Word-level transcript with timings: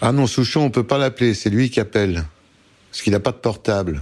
Ah 0.00 0.12
non, 0.12 0.28
Souchon, 0.28 0.62
on 0.62 0.70
peut 0.70 0.84
pas 0.84 0.96
l'appeler, 0.96 1.34
c'est 1.34 1.50
lui 1.50 1.70
qui 1.70 1.80
appelle. 1.80 2.22
Parce 2.88 3.02
qu'il 3.02 3.12
n'a 3.12 3.18
pas 3.18 3.32
de 3.32 3.38
portable. 3.38 4.00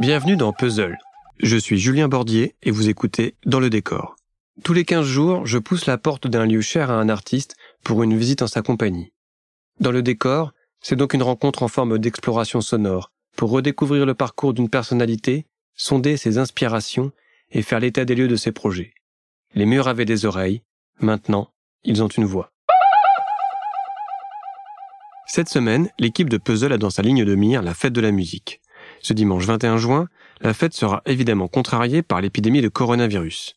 Bienvenue 0.00 0.36
dans 0.36 0.52
Puzzle. 0.52 0.98
Je 1.40 1.56
suis 1.56 1.78
Julien 1.78 2.08
Bordier 2.08 2.56
et 2.64 2.72
vous 2.72 2.88
écoutez 2.88 3.36
Dans 3.44 3.60
le 3.60 3.70
décor. 3.70 4.16
Tous 4.64 4.72
les 4.72 4.84
15 4.84 5.06
jours, 5.06 5.46
je 5.46 5.58
pousse 5.58 5.86
la 5.86 5.96
porte 5.96 6.26
d'un 6.26 6.44
lieu 6.44 6.60
cher 6.60 6.90
à 6.90 6.94
un 6.94 7.08
artiste 7.08 7.54
pour 7.84 8.02
une 8.02 8.16
visite 8.16 8.42
en 8.42 8.48
sa 8.48 8.62
compagnie. 8.62 9.12
Dans 9.78 9.92
le 9.92 10.02
décor, 10.02 10.52
c'est 10.80 10.96
donc 10.96 11.12
une 11.12 11.22
rencontre 11.22 11.62
en 11.62 11.68
forme 11.68 11.98
d'exploration 11.98 12.60
sonore 12.60 13.10
pour 13.36 13.50
redécouvrir 13.50 14.06
le 14.06 14.14
parcours 14.14 14.54
d'une 14.54 14.70
personnalité, 14.70 15.46
sonder 15.74 16.16
ses 16.16 16.38
inspirations 16.38 17.12
et 17.50 17.60
faire 17.60 17.80
l'état 17.80 18.06
des 18.06 18.14
lieux 18.14 18.28
de 18.28 18.36
ses 18.36 18.52
projets. 18.52 18.94
Les 19.54 19.66
murs 19.66 19.88
avaient 19.88 20.06
des 20.06 20.24
oreilles, 20.24 20.62
maintenant, 21.00 21.50
ils 21.84 22.02
ont 22.02 22.08
une 22.08 22.24
voix. 22.24 22.50
Cette 25.26 25.50
semaine, 25.50 25.90
l'équipe 25.98 26.30
de 26.30 26.38
Puzzle 26.38 26.72
a 26.72 26.78
dans 26.78 26.88
sa 26.88 27.02
ligne 27.02 27.24
de 27.24 27.34
mire 27.34 27.62
la 27.62 27.74
fête 27.74 27.92
de 27.92 28.00
la 28.00 28.12
musique. 28.12 28.62
Ce 29.02 29.12
dimanche 29.12 29.44
21 29.44 29.76
juin, 29.76 30.08
la 30.40 30.54
fête 30.54 30.72
sera 30.72 31.02
évidemment 31.04 31.48
contrariée 31.48 32.02
par 32.02 32.22
l'épidémie 32.22 32.62
de 32.62 32.68
coronavirus. 32.68 33.56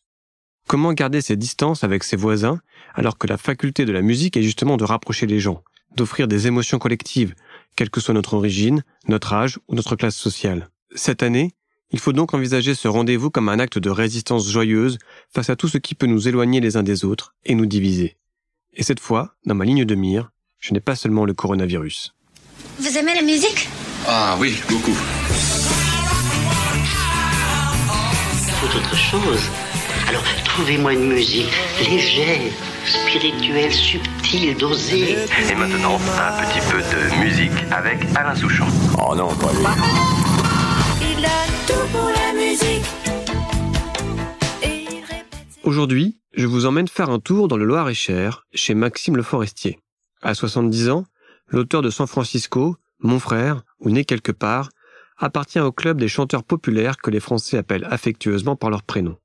Comment 0.68 0.91
garder 0.91 1.22
ses 1.22 1.38
distances 1.38 1.86
avec 1.86 2.04
ses 2.04 2.18
voisins 2.18 2.60
alors 2.94 3.18
que 3.18 3.27
la 3.27 3.38
faculté 3.38 3.86
de 3.86 3.94
la 3.94 4.02
musique 4.02 4.36
est 4.36 4.44
justement 4.44 4.76
de 4.76 4.84
rapprocher 4.84 5.26
les 5.26 5.40
gens, 5.40 5.63
d'offrir 5.95 6.27
des 6.27 6.48
émotions 6.48 6.79
collectives, 6.79 7.35
quelle 7.76 7.90
que 7.90 8.01
soit 8.01 8.13
notre 8.13 8.34
origine, 8.34 8.84
notre 9.07 9.34
âge 9.34 9.59
ou 9.68 9.76
notre 9.76 9.96
classe 9.96 10.15
sociale 10.15 10.70
Cette 10.96 11.23
année, 11.23 11.54
il 11.91 11.99
faut 11.99 12.13
donc 12.13 12.34
envisager 12.34 12.76
ce 12.76 12.87
rendez-vous 12.87 13.29
comme 13.29 13.49
un 13.49 13.59
acte 13.59 13.79
de 13.79 13.90
résistance 13.90 14.49
joyeuse 14.49 14.98
face 15.34 15.49
à 15.49 15.55
tout 15.55 15.68
ce 15.68 15.77
qui 15.77 15.96
peut 15.96 16.05
nous 16.05 16.27
éloigner 16.27 16.59
les 16.59 16.77
uns 16.77 16.84
des 16.84 17.04
autres 17.04 17.34
et 17.46 17.55
nous 17.55 17.65
diviser. 17.65 18.18
Et 18.73 18.84
cette 18.84 18.99
fois, 18.99 19.35
dans 19.46 19.55
ma 19.55 19.65
ligne 19.65 19.85
de 19.85 19.96
mire, 19.96 20.31
je 20.59 20.73
n'ai 20.73 20.79
pas 20.79 20.96
seulement 20.96 21.26
le 21.26 21.34
coronavirus. 21.34 22.13
Vous 22.79 22.98
aimez 22.98 23.15
la 23.15 23.24
musique? 23.24 23.68
Ah 24.07 24.37
oui, 24.40 24.55
beaucoup. 24.70 24.96
Tout 28.62 28.77
autre 28.77 28.96
chose. 28.96 29.41
Alors, 30.07 30.24
trouvez-moi 30.46 30.93
une 30.93 31.13
musique 31.13 31.51
légère, 31.90 32.51
spirituelle, 32.90 33.71
subtile, 33.71 34.57
dosée. 34.57 35.15
Et 35.49 35.55
maintenant, 35.55 35.95
un 35.95 36.43
petit 36.43 36.59
peu 36.71 36.79
de 36.79 37.23
musique 37.23 37.51
avec 37.71 37.99
Alain 38.15 38.35
Souchon. 38.35 38.65
Oh 38.98 39.15
non, 39.15 39.29
pas 39.35 39.51
lui. 39.54 39.65
Il 41.01 41.26
a 41.26 41.46
tout 41.68 41.87
pour 41.91 42.09
la 42.09 42.34
musique. 42.34 42.85
Aujourd'hui, 45.63 46.20
je 46.34 46.48
vous 46.48 46.65
emmène 46.65 46.87
faire 46.87 47.09
un 47.09 47.20
tour 47.20 47.48
dans 47.48 47.57
le 47.57 47.65
Loir-et-Cher, 47.65 48.48
chez 48.54 48.73
Maxime 48.73 49.15
Le 49.15 49.24
Forestier. 49.24 49.79
À 50.21 50.34
70 50.34 50.90
ans, 50.90 51.05
l'auteur 51.48 51.81
de 51.81 51.90
San 51.90 52.07
Francisco, 52.07 52.76
Mon 52.99 53.20
frère, 53.20 53.62
ou 53.79 53.90
Né 53.90 54.03
quelque 54.03 54.31
part, 54.31 54.70
appartient 55.18 55.59
au 55.59 55.71
club 55.71 55.99
des 55.99 56.07
chanteurs 56.07 56.43
populaires 56.43 56.98
que 56.98 57.12
les 57.12 57.20
Français 57.20 57.57
appellent 57.57 57.87
affectueusement 57.90 58.55
par 58.55 58.70
leur 58.70 58.84
prénom. 58.84 59.18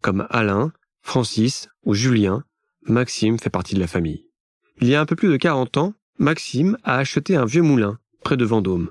Comme 0.00 0.26
Alain, 0.30 0.72
Francis 1.02 1.68
ou 1.84 1.94
Julien, 1.94 2.44
Maxime 2.86 3.38
fait 3.38 3.50
partie 3.50 3.74
de 3.74 3.80
la 3.80 3.86
famille. 3.86 4.26
Il 4.80 4.88
y 4.88 4.94
a 4.94 5.00
un 5.00 5.06
peu 5.06 5.16
plus 5.16 5.28
de 5.28 5.36
40 5.36 5.76
ans, 5.76 5.94
Maxime 6.18 6.76
a 6.84 6.96
acheté 6.96 7.36
un 7.36 7.44
vieux 7.44 7.62
moulin, 7.62 7.98
près 8.22 8.36
de 8.36 8.44
Vendôme. 8.44 8.90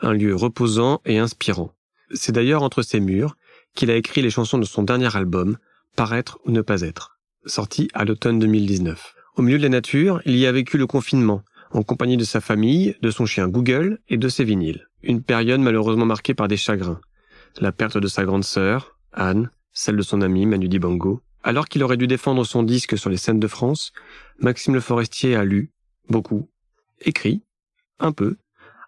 Un 0.00 0.12
lieu 0.12 0.34
reposant 0.34 1.00
et 1.04 1.18
inspirant. 1.18 1.74
C'est 2.12 2.32
d'ailleurs 2.32 2.62
entre 2.62 2.82
ces 2.82 3.00
murs 3.00 3.36
qu'il 3.74 3.90
a 3.90 3.96
écrit 3.96 4.22
les 4.22 4.30
chansons 4.30 4.58
de 4.58 4.64
son 4.64 4.82
dernier 4.82 5.14
album, 5.16 5.58
Paraître 5.96 6.38
ou 6.44 6.50
ne 6.50 6.60
pas 6.60 6.82
être, 6.82 7.18
sorti 7.46 7.88
à 7.94 8.04
l'automne 8.04 8.38
2019. 8.38 9.14
Au 9.36 9.42
milieu 9.42 9.58
de 9.58 9.62
la 9.62 9.68
nature, 9.68 10.20
il 10.26 10.36
y 10.36 10.46
a 10.46 10.52
vécu 10.52 10.76
le 10.78 10.86
confinement, 10.86 11.42
en 11.70 11.82
compagnie 11.82 12.16
de 12.16 12.24
sa 12.24 12.40
famille, 12.40 12.96
de 13.02 13.10
son 13.10 13.26
chien 13.26 13.48
Google 13.48 13.98
et 14.08 14.16
de 14.16 14.28
ses 14.28 14.44
vinyles. 14.44 14.88
Une 15.02 15.22
période 15.22 15.60
malheureusement 15.60 16.06
marquée 16.06 16.34
par 16.34 16.48
des 16.48 16.56
chagrins. 16.56 17.00
La 17.60 17.72
perte 17.72 17.98
de 17.98 18.06
sa 18.06 18.24
grande 18.24 18.44
sœur, 18.44 18.98
Anne, 19.12 19.50
celle 19.72 19.96
de 19.96 20.02
son 20.02 20.20
ami 20.20 20.46
Manu 20.46 20.68
Dibango. 20.68 21.20
Alors 21.46 21.68
qu'il 21.68 21.84
aurait 21.84 21.98
dû 21.98 22.06
défendre 22.06 22.42
son 22.44 22.62
disque 22.62 22.96
sur 22.96 23.10
les 23.10 23.18
scènes 23.18 23.38
de 23.38 23.46
France, 23.46 23.92
Maxime 24.38 24.72
Le 24.72 24.80
Forestier 24.80 25.36
a 25.36 25.44
lu, 25.44 25.72
beaucoup, 26.08 26.48
écrit, 27.02 27.42
un 27.98 28.12
peu, 28.12 28.38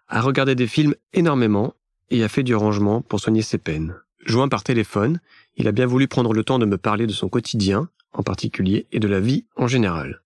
a 0.07 0.21
regardé 0.21 0.55
des 0.55 0.65
films 0.65 0.95
énormément 1.13 1.75
et 2.09 2.23
a 2.23 2.27
fait 2.27 2.41
du 2.41 2.55
rangement 2.55 3.03
pour 3.03 3.19
soigner 3.19 3.43
ses 3.43 3.59
peines. 3.59 3.95
Joint 4.25 4.47
par 4.47 4.63
téléphone, 4.63 5.21
il 5.55 5.67
a 5.67 5.71
bien 5.71 5.85
voulu 5.85 6.07
prendre 6.07 6.33
le 6.33 6.43
temps 6.43 6.57
de 6.57 6.65
me 6.65 6.79
parler 6.79 7.05
de 7.05 7.13
son 7.13 7.29
quotidien, 7.29 7.89
en 8.11 8.23
particulier, 8.23 8.87
et 8.91 8.99
de 8.99 9.07
la 9.07 9.19
vie 9.19 9.45
en 9.55 9.67
général. 9.67 10.23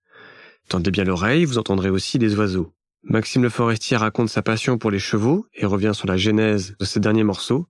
Tendez 0.70 0.90
bien 0.90 1.04
l'oreille, 1.04 1.44
vous 1.44 1.58
entendrez 1.58 1.90
aussi 1.90 2.18
des 2.18 2.38
oiseaux. 2.38 2.74
Maxime 3.04 3.44
Le 3.44 3.50
Forestier 3.50 3.98
raconte 3.98 4.30
sa 4.30 4.42
passion 4.42 4.78
pour 4.78 4.90
les 4.90 5.00
chevaux 5.00 5.48
et 5.54 5.66
revient 5.66 5.92
sur 5.94 6.08
la 6.08 6.16
genèse 6.16 6.78
de 6.80 6.86
ses 6.86 7.02
derniers 7.02 7.26
morceaux. 7.26 7.68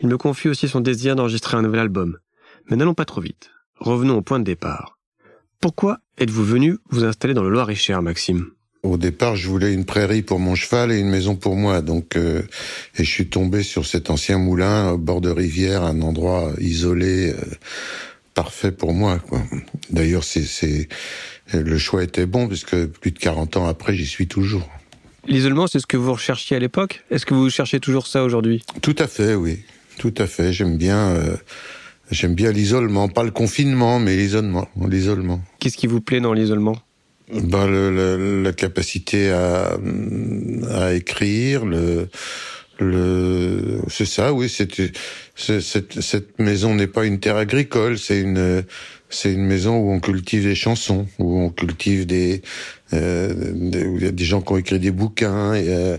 Il 0.00 0.08
me 0.08 0.16
confie 0.16 0.48
aussi 0.48 0.66
son 0.66 0.80
désir 0.80 1.14
d'enregistrer 1.14 1.58
un 1.58 1.62
nouvel 1.62 1.80
album. 1.80 2.16
Mais 2.70 2.76
n'allons 2.76 2.94
pas 2.94 3.04
trop 3.04 3.20
vite. 3.20 3.50
Revenons 3.80 4.16
au 4.16 4.22
point 4.22 4.38
de 4.38 4.44
départ. 4.44 4.98
Pourquoi 5.60 5.98
êtes-vous 6.18 6.44
venu 6.44 6.78
vous 6.90 7.04
installer 7.04 7.34
dans 7.34 7.42
le 7.42 7.50
Loir-et-Cher, 7.50 8.02
Maxime? 8.02 8.46
Au 8.82 8.96
départ, 8.96 9.34
je 9.34 9.48
voulais 9.48 9.74
une 9.74 9.84
prairie 9.84 10.22
pour 10.22 10.38
mon 10.38 10.54
cheval 10.54 10.92
et 10.92 10.98
une 10.98 11.08
maison 11.08 11.34
pour 11.34 11.56
moi. 11.56 11.82
Donc, 11.82 12.16
euh, 12.16 12.42
et 12.96 13.04
je 13.04 13.10
suis 13.10 13.28
tombé 13.28 13.62
sur 13.62 13.86
cet 13.86 14.10
ancien 14.10 14.38
moulin 14.38 14.90
au 14.90 14.98
bord 14.98 15.20
de 15.20 15.30
rivière, 15.30 15.82
un 15.82 16.00
endroit 16.00 16.52
isolé, 16.60 17.32
euh, 17.32 17.36
parfait 18.34 18.70
pour 18.70 18.94
moi. 18.94 19.20
D'ailleurs, 19.90 20.22
c'est, 20.22 20.44
c'est 20.44 20.88
le 21.52 21.78
choix 21.78 22.04
était 22.04 22.26
bon 22.26 22.46
puisque 22.46 22.86
plus 22.86 23.10
de 23.10 23.18
40 23.18 23.56
ans 23.56 23.66
après, 23.66 23.94
j'y 23.94 24.06
suis 24.06 24.28
toujours. 24.28 24.68
L'isolement, 25.26 25.66
c'est 25.66 25.80
ce 25.80 25.86
que 25.86 25.96
vous 25.96 26.12
recherchiez 26.12 26.56
à 26.56 26.60
l'époque? 26.60 27.04
Est-ce 27.10 27.26
que 27.26 27.34
vous 27.34 27.50
cherchez 27.50 27.80
toujours 27.80 28.06
ça 28.06 28.24
aujourd'hui? 28.24 28.64
Tout 28.80 28.96
à 28.98 29.06
fait, 29.06 29.34
oui, 29.34 29.58
tout 29.98 30.14
à 30.16 30.26
fait. 30.26 30.52
J'aime 30.52 30.76
bien, 30.76 31.08
euh, 31.08 31.36
j'aime 32.10 32.34
bien 32.34 32.52
l'isolement, 32.52 33.08
pas 33.08 33.24
le 33.24 33.30
confinement, 33.30 33.98
mais 34.00 34.16
l'isolement, 34.16 34.68
l'isolement. 34.88 35.40
Qu'est-ce 35.60 35.76
qui 35.76 35.86
vous 35.86 36.00
plaît 36.00 36.20
dans 36.20 36.32
l'isolement? 36.32 36.76
Ben, 37.32 37.66
le, 37.66 37.90
le- 37.90 38.42
la 38.42 38.52
capacité 38.52 39.30
à, 39.30 39.76
à 40.72 40.94
écrire, 40.94 41.66
le, 41.66 42.08
le, 42.78 43.80
c'est 43.88 44.06
ça, 44.06 44.32
oui. 44.32 44.48
C'est, 44.48 44.90
cette 45.36 46.38
maison 46.38 46.74
n'est 46.74 46.86
pas 46.86 47.04
une 47.04 47.20
terre 47.20 47.36
agricole, 47.36 47.98
c'est 47.98 48.20
une, 48.20 48.64
c'est 49.10 49.32
une 49.32 49.44
maison 49.46 49.76
où 49.78 49.90
on 49.92 50.00
cultive 50.00 50.42
des 50.44 50.54
chansons, 50.54 51.06
où 51.18 51.38
on 51.40 51.48
cultive 51.50 52.06
des, 52.06 52.42
euh, 52.92 53.32
des- 53.54 53.84
où 53.86 53.96
il 53.96 54.04
y 54.04 54.06
a 54.08 54.10
des 54.12 54.24
gens 54.24 54.40
qui 54.42 54.52
ont 54.52 54.56
écrit 54.58 54.78
des 54.78 54.90
bouquins. 54.90 55.54
Et, 55.54 55.68
euh, 55.68 55.96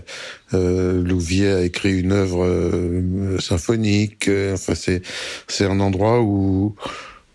euh, 0.54 1.02
Louvier 1.02 1.48
a 1.52 1.60
écrit 1.62 1.98
une 2.00 2.12
œuvre 2.12 2.44
euh, 2.44 3.38
symphonique. 3.38 4.28
euh, 4.28 4.54
enfin, 4.54 4.74
c'est, 4.74 5.02
c'est 5.48 5.64
un 5.66 5.80
endroit 5.80 6.20
où, 6.22 6.74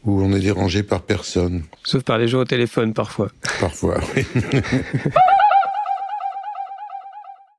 où 0.06 0.22
on 0.22 0.31
est 0.34 0.40
dérangé 0.40 0.81
par 0.84 1.02
personne, 1.02 1.64
Sauf 1.84 2.03
par 2.03 2.18
les 2.19 2.28
gens 2.28 2.40
au 2.40 2.46
téléphone 2.46 2.94
parfois. 2.94 3.30
parfois. 3.59 4.00
Oui. 4.16 4.24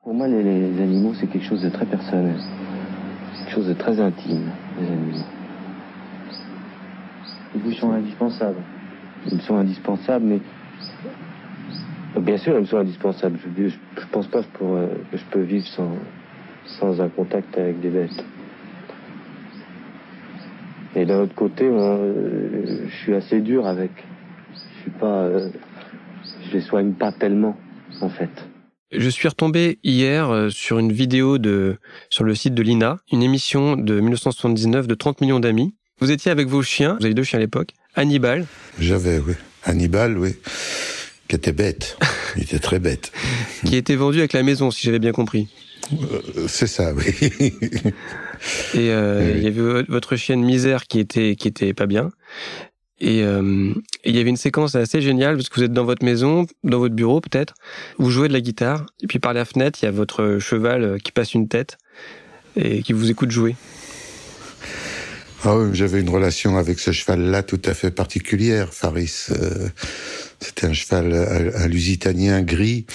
Pour 0.03 0.15
moi, 0.15 0.29
les, 0.29 0.43
les 0.43 0.81
animaux, 0.83 1.13
c'est 1.21 1.27
quelque 1.27 1.47
chose 1.49 1.63
de 1.63 1.69
très 1.69 1.85
personnel. 1.87 2.37
Quelque 3.39 3.55
chose 3.55 3.67
de 3.67 3.75
très 3.75 3.99
intime, 4.01 4.51
les 4.81 4.87
animaux. 4.87 5.25
Ils 7.57 7.63
vous 7.63 7.73
sont 7.73 7.91
indispensables. 7.93 8.63
Ils 9.27 9.37
me 9.37 9.41
sont 9.41 9.57
indispensables, 9.57 10.25
mais... 10.25 10.41
Bien 12.21 12.37
sûr, 12.39 12.55
ils 12.55 12.61
me 12.61 12.67
sont 12.67 12.79
indispensables. 12.79 13.39
Je, 13.57 13.69
je, 13.69 13.75
je 13.99 14.07
pense 14.13 14.27
pas 14.27 14.43
pour, 14.55 14.77
euh, 14.77 14.89
que 15.11 15.17
je 15.17 15.25
peux 15.31 15.41
vivre 15.41 15.67
sans, 15.67 15.91
sans 16.67 17.01
un 17.01 17.09
contact 17.09 17.57
avec 17.59 17.81
des 17.81 17.89
bêtes. 17.91 18.25
Et 20.95 21.05
d'un 21.05 21.21
autre 21.21 21.35
côté, 21.35 21.69
moi, 21.69 21.97
euh, 21.97 22.87
je 22.89 22.97
suis 22.97 23.15
assez 23.15 23.41
dur 23.41 23.67
avec. 23.67 23.91
Je 24.55 24.83
suis 24.83 24.91
pas... 24.91 25.25
euh, 25.25 25.51
je 26.47 26.53
les 26.53 26.61
soigne 26.61 26.93
pas 26.93 27.13
tellement, 27.13 27.57
en 28.01 28.09
fait. 28.09 28.31
Je 28.93 29.09
suis 29.11 29.29
retombé 29.29 29.79
hier 29.83 30.31
euh, 30.31 30.49
sur 30.49 30.79
une 30.79 30.93
vidéo 30.93 31.39
de 31.39 31.77
sur 32.09 32.25
le 32.25 32.35
site 32.35 32.55
de 32.55 32.63
l'INA, 32.63 32.99
une 33.13 33.23
émission 33.23 33.77
de 33.77 34.01
1979 34.01 34.87
de 34.87 34.95
30 34.95 35.21
millions 35.21 35.41
d'amis. 35.41 35.75
Vous 36.01 36.11
étiez 36.11 36.31
avec 36.31 36.47
vos 36.49 36.63
chiens, 36.63 36.97
vous 37.01 37.07
avez 37.07 37.15
deux 37.15 37.23
chiens 37.23 37.39
à 37.39 37.41
l'époque, 37.43 37.71
Hannibal, 37.95 38.47
J'avais, 38.79 39.19
oui. 39.19 39.33
Hannibal, 39.65 40.19
oui. 40.19 40.35
Qui 41.29 41.37
était 41.37 41.53
bête. 41.53 41.97
Il 42.37 42.43
était 42.43 42.59
très 42.59 42.79
bête. 42.79 43.13
qui 43.65 43.77
était 43.77 43.97
vendu 43.97 44.19
avec 44.19 44.35
la 44.35 44.43
maison, 44.43 44.71
si 44.71 44.83
j'avais 44.87 44.99
bien 44.99 45.13
compris. 45.13 45.49
Euh, 45.93 46.47
C'est 46.49 46.67
ça, 46.67 46.93
oui. 46.93 47.05
Et 48.75 48.91
euh, 48.91 49.23
Oui, 49.25 49.39
il 49.39 49.45
y 49.45 49.47
avait 49.47 49.61
vo- 49.61 49.83
votre 49.89 50.17
chienne 50.17 50.43
Misère 50.43 50.85
qui 50.87 50.99
était 51.01 51.35
qui 51.37 51.49
était 51.49 51.73
pas 51.73 51.87
bien. 51.87 52.11
Et 53.01 53.23
euh, 53.23 53.73
et 54.05 54.11
il 54.11 54.17
y 54.17 54.21
avait 54.21 54.29
une 54.31 54.37
séquence 54.37 54.75
assez 54.75 55.01
géniale 55.01 55.37
parce 55.37 55.49
que 55.49 55.55
vous 55.59 55.65
êtes 55.65 55.73
dans 55.73 55.85
votre 55.85 56.05
maison, 56.05 56.47
dans 56.63 56.79
votre 56.79 56.95
bureau 56.95 57.21
peut-être, 57.23 57.55
vous 57.99 58.11
jouez 58.11 58.29
de 58.29 58.33
la 58.35 58.41
guitare 58.43 58.85
et 59.03 59.07
puis 59.07 59.19
par 59.19 59.33
la 59.33 59.45
fenêtre 59.47 59.79
il 59.83 59.87
y 59.87 59.89
a 59.89 59.93
votre 59.93 60.39
cheval 60.39 60.83
euh, 60.85 60.99
qui 60.99 61.13
passe 61.13 61.33
une 61.35 61.49
tête 61.49 61.79
et 62.57 62.83
qui 62.83 62.93
vous 62.93 63.11
écoute 63.11 63.31
jouer. 63.31 63.57
Ah 65.45 65.57
oui, 65.57 65.71
j'avais 65.75 66.01
une 66.01 66.09
relation 66.09 66.57
avec 66.57 66.79
ce 66.79 66.93
cheval-là 66.93 67.43
tout 67.43 67.61
à 67.65 67.75
fait 67.75 67.91
particulière, 67.91 68.73
Faris. 68.73 69.27
Euh, 69.31 69.69
C'était 70.41 70.67
un 70.67 70.73
cheval, 70.73 71.13
un, 71.15 71.63
un 71.63 71.69
lusitanien 71.69 72.43
gris 72.43 72.87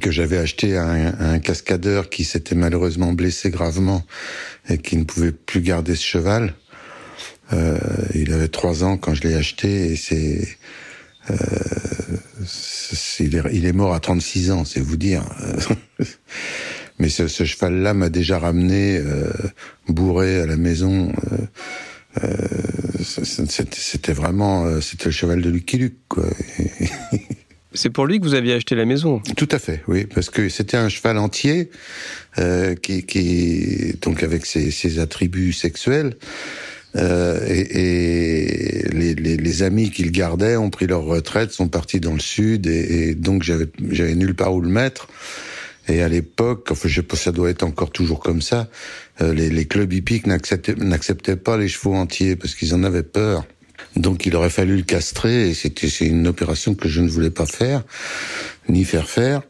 que 0.00 0.10
j'avais 0.10 0.38
acheté 0.38 0.76
à 0.76 0.86
un, 0.86 1.38
cascadeur 1.40 2.10
qui 2.10 2.24
s'était 2.24 2.54
malheureusement 2.54 3.12
blessé 3.12 3.50
gravement 3.50 4.04
et 4.68 4.78
qui 4.78 4.96
ne 4.96 5.04
pouvait 5.04 5.32
plus 5.32 5.60
garder 5.60 5.96
ce 5.96 6.04
cheval. 6.04 6.54
Euh, 7.52 7.76
il 8.14 8.32
avait 8.32 8.48
trois 8.48 8.84
ans 8.84 8.96
quand 8.96 9.14
je 9.14 9.22
l'ai 9.22 9.34
acheté 9.34 9.90
et 9.92 9.96
c'est, 9.96 10.46
euh, 11.30 11.34
c'est- 12.46 13.24
il, 13.24 13.34
est, 13.36 13.42
il 13.52 13.66
est 13.66 13.72
mort 13.72 13.92
à 13.94 14.00
36 14.00 14.52
ans, 14.52 14.64
c'est 14.64 14.80
vous 14.80 14.96
dire. 14.96 15.24
Mais 17.00 17.08
ce, 17.08 17.26
ce 17.26 17.44
cheval-là 17.44 17.94
m'a 17.94 18.10
déjà 18.10 18.38
ramené 18.38 18.98
euh, 18.98 19.32
bourré 19.88 20.40
à 20.40 20.46
la 20.46 20.56
maison. 20.56 21.10
euh, 21.32 22.24
euh, 22.24 23.02
c'était 23.02 24.12
vraiment, 24.12 24.66
euh, 24.66 24.80
c'était 24.80 25.06
le 25.06 25.10
cheval 25.10 25.40
de 25.42 25.50
Lucky 25.50 25.78
Luke, 25.78 25.96
quoi. 26.08 26.26
C'est 27.72 27.90
pour 27.90 28.04
lui 28.04 28.18
que 28.18 28.24
vous 28.24 28.34
aviez 28.34 28.54
acheté 28.54 28.74
la 28.74 28.84
maison? 28.84 29.20
Tout 29.36 29.48
à 29.52 29.60
fait, 29.60 29.82
oui, 29.86 30.04
parce 30.12 30.28
que 30.28 30.48
c'était 30.48 30.76
un 30.76 30.88
cheval 30.88 31.18
entier 31.18 31.70
euh, 32.38 32.74
qui, 32.74 33.04
qui 33.04 33.94
donc 34.02 34.24
avec 34.24 34.44
ses, 34.44 34.72
ses 34.72 34.98
attributs 34.98 35.52
sexuels. 35.52 36.16
Euh, 36.96 37.38
et 37.46 38.80
et 38.80 38.88
les, 38.92 39.14
les, 39.14 39.36
les 39.36 39.62
amis 39.62 39.92
qu'il 39.92 40.10
gardait 40.10 40.56
ont 40.56 40.70
pris 40.70 40.88
leur 40.88 41.04
retraite, 41.04 41.52
sont 41.52 41.68
partis 41.68 42.00
dans 42.00 42.14
le 42.14 42.18
sud, 42.18 42.66
et, 42.66 43.10
et 43.10 43.14
donc 43.14 43.44
j'avais 43.44 43.68
j'avais 43.90 44.16
nulle 44.16 44.34
part 44.34 44.52
où 44.52 44.60
le 44.60 44.68
mettre. 44.68 45.06
Et 45.90 46.02
à 46.02 46.08
l'époque, 46.08 46.68
enfin, 46.70 46.88
je 46.88 46.94
sais 46.96 47.02
pas, 47.02 47.16
ça 47.16 47.32
doit 47.32 47.50
être 47.50 47.64
encore 47.64 47.90
toujours 47.90 48.20
comme 48.20 48.40
ça. 48.40 48.68
euh, 49.20 49.34
les, 49.34 49.50
les 49.50 49.66
clubs 49.66 49.92
hippiques 49.92 50.26
n'acceptaient 50.26 51.36
pas 51.36 51.56
les 51.56 51.68
chevaux 51.68 51.94
entiers 51.94 52.36
parce 52.36 52.54
qu'ils 52.54 52.74
en 52.74 52.84
avaient 52.84 53.02
peur. 53.02 53.44
Donc 53.96 54.26
il 54.26 54.36
aurait 54.36 54.50
fallu 54.50 54.76
le 54.76 54.82
castrer 54.82 55.50
et 55.50 55.54
c'était 55.54 55.88
c'est 55.88 56.06
une 56.06 56.28
opération 56.28 56.74
que 56.74 56.88
je 56.88 57.00
ne 57.00 57.08
voulais 57.08 57.30
pas 57.30 57.46
faire 57.46 57.82
ni 58.68 58.84
faire 58.84 59.08
faire. 59.08 59.42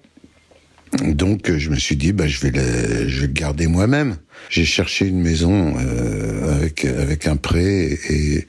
Donc 1.03 1.51
euh, 1.51 1.59
je 1.59 1.71
me 1.71 1.77
suis 1.77 1.97
dit 1.97 2.13
bah 2.13 2.27
je 2.27 2.41
vais 2.41 2.51
le, 2.51 3.09
je 3.09 3.21
vais 3.21 3.27
le 3.27 3.33
garder 3.33 3.67
moi-même. 3.67 4.17
J'ai 4.49 4.65
cherché 4.65 5.07
une 5.07 5.21
maison 5.21 5.75
euh, 5.79 6.57
avec 6.57 6.85
avec 6.85 7.27
un 7.27 7.37
prêt 7.37 7.99
et, 8.09 8.47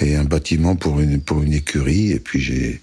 et 0.00 0.16
un 0.16 0.24
bâtiment 0.24 0.76
pour 0.76 1.00
une 1.00 1.20
pour 1.20 1.42
une 1.42 1.52
écurie 1.52 2.12
et 2.12 2.18
puis 2.18 2.40
j'ai 2.40 2.80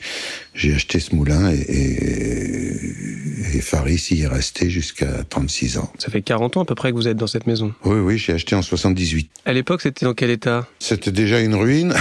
j'ai 0.54 0.74
acheté 0.74 1.00
ce 1.00 1.14
moulin 1.14 1.52
et, 1.52 1.60
et, 1.60 3.58
et 3.58 3.62
Faris 3.62 4.08
y 4.12 4.22
est 4.22 4.28
resté 4.28 4.70
jusqu'à 4.70 5.24
36 5.30 5.78
ans. 5.78 5.92
Ça 6.00 6.10
fait 6.10 6.22
40 6.22 6.58
ans 6.58 6.62
à 6.62 6.66
peu 6.66 6.76
près 6.76 6.92
que 6.92 6.96
vous 6.96 7.08
êtes 7.08 7.18
dans 7.18 7.28
cette 7.28 7.46
maison. 7.46 7.74
Oui 7.84 8.00
oui, 8.00 8.18
j'ai 8.18 8.34
acheté 8.34 8.56
en 8.56 8.62
78. 8.62 9.30
À 9.46 9.54
l'époque, 9.54 9.82
c'était 9.82 10.06
dans 10.06 10.14
quel 10.14 10.30
état? 10.30 10.68
C'était 10.80 11.12
déjà 11.12 11.40
une 11.42 11.56
ruine, 11.56 11.94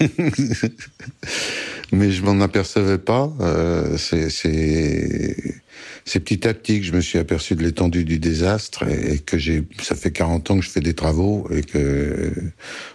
mais 1.92 2.10
je 2.10 2.22
m'en 2.22 2.40
apercevais 2.40 2.98
pas. 2.98 3.32
Euh, 3.40 3.96
c'est 3.98 4.30
c'est 6.10 6.18
petit 6.18 6.48
à 6.48 6.54
petit 6.54 6.80
que 6.80 6.86
je 6.86 6.92
me 6.92 7.00
suis 7.00 7.20
aperçu 7.20 7.54
de 7.54 7.62
l'étendue 7.62 8.04
du 8.04 8.18
désastre 8.18 8.82
et, 8.88 9.12
et 9.12 9.18
que 9.20 9.38
j'ai 9.38 9.62
ça 9.80 9.94
fait 9.94 10.10
40 10.10 10.50
ans 10.50 10.58
que 10.58 10.64
je 10.64 10.68
fais 10.68 10.80
des 10.80 10.94
travaux 10.94 11.48
et 11.52 11.62
que 11.62 12.32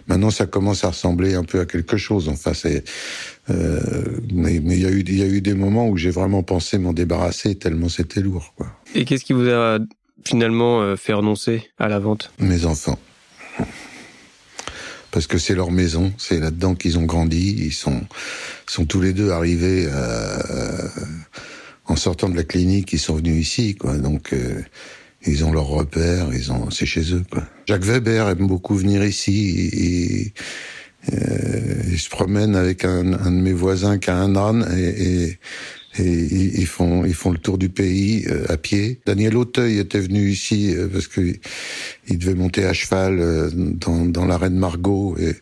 maintenant 0.06 0.30
ça 0.30 0.44
commence 0.44 0.84
à 0.84 0.88
ressembler 0.90 1.34
un 1.34 1.42
peu 1.42 1.60
à 1.60 1.64
quelque 1.64 1.96
chose. 1.96 2.28
Enfin, 2.28 2.52
c'est 2.52 2.84
euh, 3.48 3.80
mais 4.34 4.56
il 4.56 4.80
y 4.80 4.84
a 4.84 4.90
eu 4.90 5.00
il 5.00 5.16
y 5.16 5.22
a 5.22 5.26
eu 5.26 5.40
des 5.40 5.54
moments 5.54 5.88
où 5.88 5.96
j'ai 5.96 6.10
vraiment 6.10 6.42
pensé 6.42 6.76
m'en 6.76 6.92
débarrasser 6.92 7.54
tellement 7.54 7.88
c'était 7.88 8.20
lourd 8.20 8.52
quoi. 8.54 8.66
Et 8.94 9.06
qu'est-ce 9.06 9.24
qui 9.24 9.32
vous 9.32 9.48
a 9.48 9.78
finalement 10.26 10.82
euh, 10.82 10.96
fait 10.96 11.14
renoncer 11.14 11.70
à 11.78 11.88
la 11.88 11.98
vente? 11.98 12.30
Mes 12.38 12.66
enfants. 12.66 12.98
Parce 15.10 15.26
que 15.26 15.38
c'est 15.38 15.54
leur 15.54 15.70
maison, 15.70 16.12
c'est 16.18 16.38
là-dedans 16.38 16.74
qu'ils 16.74 16.98
ont 16.98 17.06
grandi, 17.06 17.56
ils 17.64 17.72
sont, 17.72 18.02
sont 18.66 18.84
tous 18.84 19.00
les 19.00 19.14
deux 19.14 19.30
arrivés 19.30 19.88
euh, 19.88 20.38
en 21.88 21.96
sortant 21.96 22.28
de 22.28 22.36
la 22.36 22.44
clinique, 22.44 22.92
ils 22.92 22.98
sont 22.98 23.16
venus 23.16 23.46
ici, 23.46 23.74
quoi. 23.74 23.96
Donc 23.98 24.32
euh, 24.32 24.60
ils 25.26 25.44
ont 25.44 25.52
leurs 25.52 25.66
repères, 25.66 26.28
ils 26.32 26.52
ont, 26.52 26.70
c'est 26.70 26.86
chez 26.86 27.14
eux, 27.14 27.24
quoi. 27.30 27.44
Jacques 27.66 27.84
Weber 27.84 28.28
aime 28.28 28.46
beaucoup 28.46 28.74
venir 28.74 29.04
ici. 29.04 29.70
Et, 29.72 30.32
euh, 31.12 31.82
il 31.88 31.98
se 31.98 32.08
promène 32.08 32.56
avec 32.56 32.84
un, 32.84 33.12
un 33.12 33.30
de 33.30 33.40
mes 33.40 33.52
voisins 33.52 33.98
qui 33.98 34.10
a 34.10 34.16
un 34.16 34.34
âne 34.34 34.66
et, 34.76 35.28
et, 35.28 35.38
et 35.98 36.60
ils 36.60 36.66
font 36.66 37.04
ils 37.04 37.14
font 37.14 37.30
le 37.30 37.38
tour 37.38 37.58
du 37.58 37.68
pays 37.68 38.26
euh, 38.28 38.44
à 38.48 38.56
pied. 38.56 39.00
Daniel 39.06 39.36
Auteuil 39.36 39.78
était 39.78 40.00
venu 40.00 40.28
ici 40.28 40.74
euh, 40.74 40.88
parce 40.88 41.06
que 41.06 41.20
il 42.08 42.18
devait 42.18 42.34
monter 42.34 42.64
à 42.64 42.72
cheval 42.72 43.20
euh, 43.20 43.50
dans, 43.54 44.04
dans 44.04 44.24
l'arène 44.26 44.56
Margot 44.56 45.16
et 45.16 45.36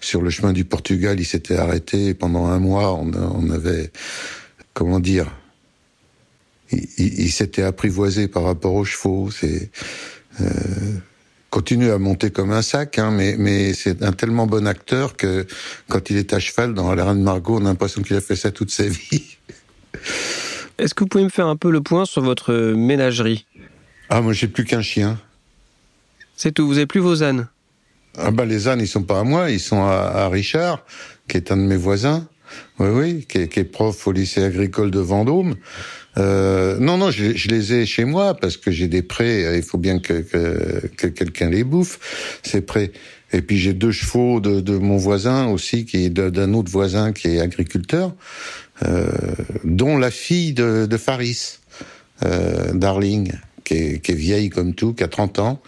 sur 0.00 0.22
le 0.22 0.30
chemin 0.30 0.52
du 0.52 0.64
Portugal, 0.64 1.18
il 1.18 1.26
s'était 1.26 1.56
arrêté 1.56 2.14
pendant 2.14 2.46
un 2.46 2.60
mois. 2.60 2.94
On, 2.94 3.10
on 3.12 3.50
avait 3.50 3.90
comment 4.72 5.00
dire, 5.00 5.36
il, 6.72 6.86
il- 6.98 7.20
il 7.20 7.30
s'était 7.32 7.62
apprivoisé 7.62 8.28
par 8.28 8.44
rapport 8.44 8.74
aux 8.74 8.84
chevaux. 8.84 9.30
C'est 9.30 9.70
euh, 10.40 10.46
continue 11.50 11.90
à 11.90 11.98
monter 11.98 12.30
comme 12.30 12.52
un 12.52 12.62
sac, 12.62 12.98
hein, 12.98 13.10
mais, 13.10 13.36
mais 13.38 13.72
c'est 13.74 14.02
un 14.02 14.12
tellement 14.12 14.46
bon 14.46 14.66
acteur 14.66 15.16
que 15.16 15.46
quand 15.88 16.10
il 16.10 16.16
est 16.16 16.32
à 16.32 16.38
cheval 16.38 16.74
dans 16.74 16.94
l'arène 16.94 17.22
Margot, 17.22 17.56
on 17.58 17.64
a 17.66 17.70
l'impression 17.70 18.02
qu'il 18.02 18.16
a 18.16 18.20
fait 18.20 18.36
ça 18.36 18.50
toute 18.50 18.70
sa 18.70 18.84
vie. 18.86 19.36
Est-ce 20.78 20.94
que 20.94 21.02
vous 21.04 21.08
pouvez 21.08 21.24
me 21.24 21.28
faire 21.28 21.46
un 21.48 21.56
peu 21.56 21.70
le 21.70 21.80
point 21.80 22.04
sur 22.04 22.22
votre 22.22 22.54
ménagerie? 22.74 23.46
Ah, 24.10 24.20
moi 24.20 24.32
j'ai 24.32 24.46
plus 24.48 24.64
qu'un 24.64 24.82
chien. 24.82 25.18
C'est 26.36 26.52
tout, 26.52 26.66
vous 26.66 26.76
avez 26.76 26.86
plus 26.86 27.00
vos 27.00 27.22
ânes? 27.24 27.48
Ah 28.16 28.30
bah 28.30 28.44
les 28.44 28.68
ânes, 28.68 28.80
ils 28.80 28.86
sont 28.88 29.02
pas 29.02 29.20
à 29.20 29.24
moi, 29.24 29.50
ils 29.50 29.60
sont 29.60 29.82
à, 29.82 29.92
à 30.24 30.28
Richard, 30.28 30.84
qui 31.28 31.36
est 31.36 31.50
un 31.50 31.56
de 31.56 31.62
mes 31.62 31.76
voisins. 31.76 32.26
Oui, 32.78 32.88
oui, 32.88 33.26
qui 33.28 33.38
est, 33.38 33.48
qui 33.48 33.60
est 33.60 33.64
prof 33.64 34.06
au 34.06 34.12
lycée 34.12 34.42
agricole 34.42 34.90
de 34.90 35.00
Vendôme. 35.00 35.56
Euh, 36.18 36.78
non, 36.78 36.96
non, 36.98 37.10
je, 37.10 37.36
je 37.36 37.48
les 37.48 37.72
ai 37.74 37.86
chez 37.86 38.04
moi 38.04 38.34
parce 38.34 38.56
que 38.56 38.70
j'ai 38.70 38.88
des 38.88 39.04
euh, 39.20 39.56
Il 39.56 39.62
faut 39.62 39.78
bien 39.78 39.98
que, 40.00 40.14
que, 40.14 40.86
que 40.96 41.06
quelqu'un 41.06 41.50
les 41.50 41.64
bouffe. 41.64 41.98
Ces 42.42 42.60
prés. 42.60 42.92
Et 43.32 43.42
puis 43.42 43.58
j'ai 43.58 43.74
deux 43.74 43.92
chevaux 43.92 44.40
de, 44.40 44.60
de 44.60 44.76
mon 44.78 44.96
voisin 44.96 45.48
aussi, 45.48 45.84
qui 45.84 46.04
est 46.06 46.10
d'un 46.10 46.54
autre 46.54 46.70
voisin 46.70 47.12
qui 47.12 47.28
est 47.28 47.40
agriculteur, 47.40 48.14
euh, 48.84 49.06
dont 49.64 49.98
la 49.98 50.10
fille 50.10 50.54
de, 50.54 50.86
de 50.86 50.96
Faris, 50.96 51.58
euh, 52.24 52.72
Darling, 52.72 53.32
qui 53.64 53.74
est, 53.74 53.98
qui 54.02 54.12
est 54.12 54.14
vieille 54.14 54.48
comme 54.48 54.74
tout, 54.74 54.94
qui 54.94 55.04
a 55.04 55.08
30 55.08 55.38
ans 55.40 55.60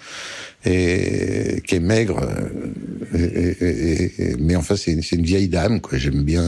et 0.64 1.62
qui 1.66 1.74
est 1.76 1.80
maigre. 1.80 2.20
euh, 2.22 3.18
et- 3.18 3.64
et- 3.64 4.22
et- 4.30 4.36
mais 4.38 4.56
enfin, 4.56 4.76
c'est 4.76 4.92
une, 4.92 5.02
une 5.12 5.24
vieille 5.24 5.48
dame, 5.48 5.80
quoi. 5.82 5.98
J'aime 5.98 6.22
bien. 6.22 6.46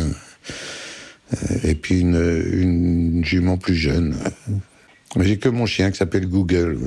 Euh, 1.33 1.57
Et 1.65 1.75
puis 1.75 2.01
une, 2.01 2.45
une 2.53 3.25
jument 3.25 3.57
plus 3.57 3.75
jeune. 3.77 4.17
Mais 5.17 5.27
j'ai 5.27 5.37
que 5.37 5.49
mon 5.49 5.67
chien 5.67 5.91
qui 5.91 5.99
s'appelle 5.99 6.27
Google. 6.27 6.79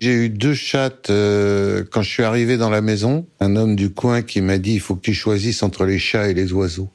J'ai 0.00 0.24
eu 0.24 0.28
deux 0.28 0.54
chattes 0.54 1.08
euh, 1.10 1.84
quand 1.88 2.02
je 2.02 2.10
suis 2.10 2.24
arrivé 2.24 2.56
dans 2.56 2.70
la 2.70 2.80
maison. 2.80 3.26
Un 3.38 3.54
homme 3.54 3.76
du 3.76 3.90
coin 3.90 4.22
qui 4.22 4.40
m'a 4.40 4.58
dit 4.58 4.74
il 4.74 4.80
faut 4.80 4.96
que 4.96 5.02
tu 5.02 5.14
choisisses 5.14 5.62
entre 5.62 5.84
les 5.84 5.98
chats 6.00 6.28
et 6.28 6.34
les 6.34 6.52
oiseaux. 6.52 6.90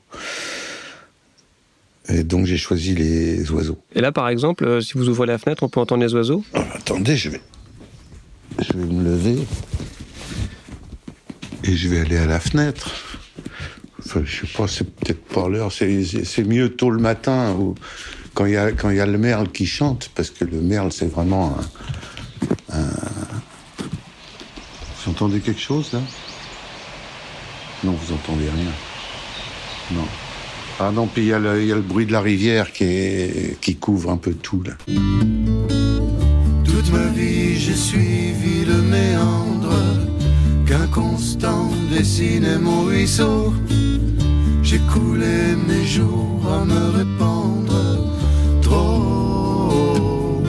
Et 2.09 2.23
donc 2.23 2.45
j'ai 2.45 2.57
choisi 2.57 2.93
les 2.95 3.49
oiseaux. 3.51 3.77
Et 3.95 4.01
là, 4.01 4.11
par 4.11 4.27
exemple, 4.27 4.65
euh, 4.65 4.81
si 4.81 4.97
vous 4.97 5.07
ouvrez 5.07 5.27
la 5.27 5.37
fenêtre, 5.37 5.63
on 5.63 5.69
peut 5.69 5.79
entendre 5.79 6.03
les 6.03 6.13
oiseaux? 6.13 6.43
Oh, 6.53 6.59
attendez, 6.73 7.15
je 7.15 7.29
vais, 7.29 7.41
je 8.59 8.73
vais 8.73 8.85
me 8.85 9.03
lever 9.03 9.37
et 11.63 11.75
je 11.75 11.87
vais 11.87 11.99
aller 12.01 12.17
à 12.17 12.25
la 12.25 12.39
fenêtre. 12.39 13.08
Je 14.05 14.45
sais 14.45 14.47
pas, 14.57 14.67
c'est 14.67 14.89
peut-être 14.95 15.23
pas 15.25 15.49
l'heure. 15.49 15.71
C'est, 15.71 16.43
mieux 16.43 16.69
tôt 16.69 16.89
le 16.89 16.99
matin 17.01 17.53
ou 17.53 17.75
quand 18.33 18.45
il 18.45 18.53
y 18.53 18.57
a 18.57 18.71
quand 18.71 18.89
il 18.89 18.97
y 18.97 19.01
a 19.01 19.05
le 19.05 19.17
merle 19.17 19.49
qui 19.49 19.65
chante 19.65 20.09
parce 20.15 20.29
que 20.29 20.45
le 20.45 20.61
merle 20.61 20.91
c'est 20.91 21.11
vraiment 21.11 21.57
un. 22.71 22.79
Vous 25.03 25.11
entendez 25.11 25.39
quelque 25.39 25.61
chose 25.61 25.91
là? 25.93 25.99
Non, 27.83 27.93
vous 27.93 28.13
entendez 28.13 28.49
rien. 28.49 28.71
Non. 29.91 30.05
Ah 30.81 30.91
non, 30.93 31.07
puis 31.07 31.23
il 31.23 31.27
y, 31.27 31.33
a 31.33 31.39
le- 31.39 31.81
bruit 31.81 32.05
de 32.05 32.13
la 32.13 32.21
rivière 32.21 32.71
qui, 32.71 33.75
couvre 33.81 34.11
un 34.11 34.17
peu 34.17 34.33
tout 34.33 34.63
là. 34.63 34.71
Toute 36.63 36.91
ma 36.93 37.07
vie, 37.07 37.59
j'ai 37.59 37.75
suivi 37.75 38.63
le 38.65 38.81
méandre 38.83 39.48
qu'inconstant 40.91 41.69
dessinait 41.91 42.57
mon 42.57 42.83
ruisseau. 42.83 43.53
J'ai 44.63 44.79
coulé 44.93 45.55
mes 45.67 45.85
jours 45.85 46.41
à 46.51 46.65
me 46.65 46.97
répandre 46.97 47.81
trop. 48.61 50.43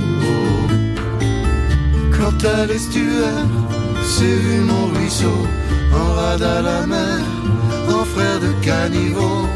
Quand 2.17 2.49
à 2.49 2.67
l'estuaire, 2.67 3.47
c'est 4.05 4.37
vu 4.45 4.61
mon 4.61 4.87
ruisseau 4.99 5.39
en 5.95 6.15
rade 6.15 6.43
à 6.43 6.63
la 6.63 6.87
mer. 6.87 7.25
en 7.89 8.05
frère 8.05 8.41
de 8.41 8.53
caniveau. 8.65 9.50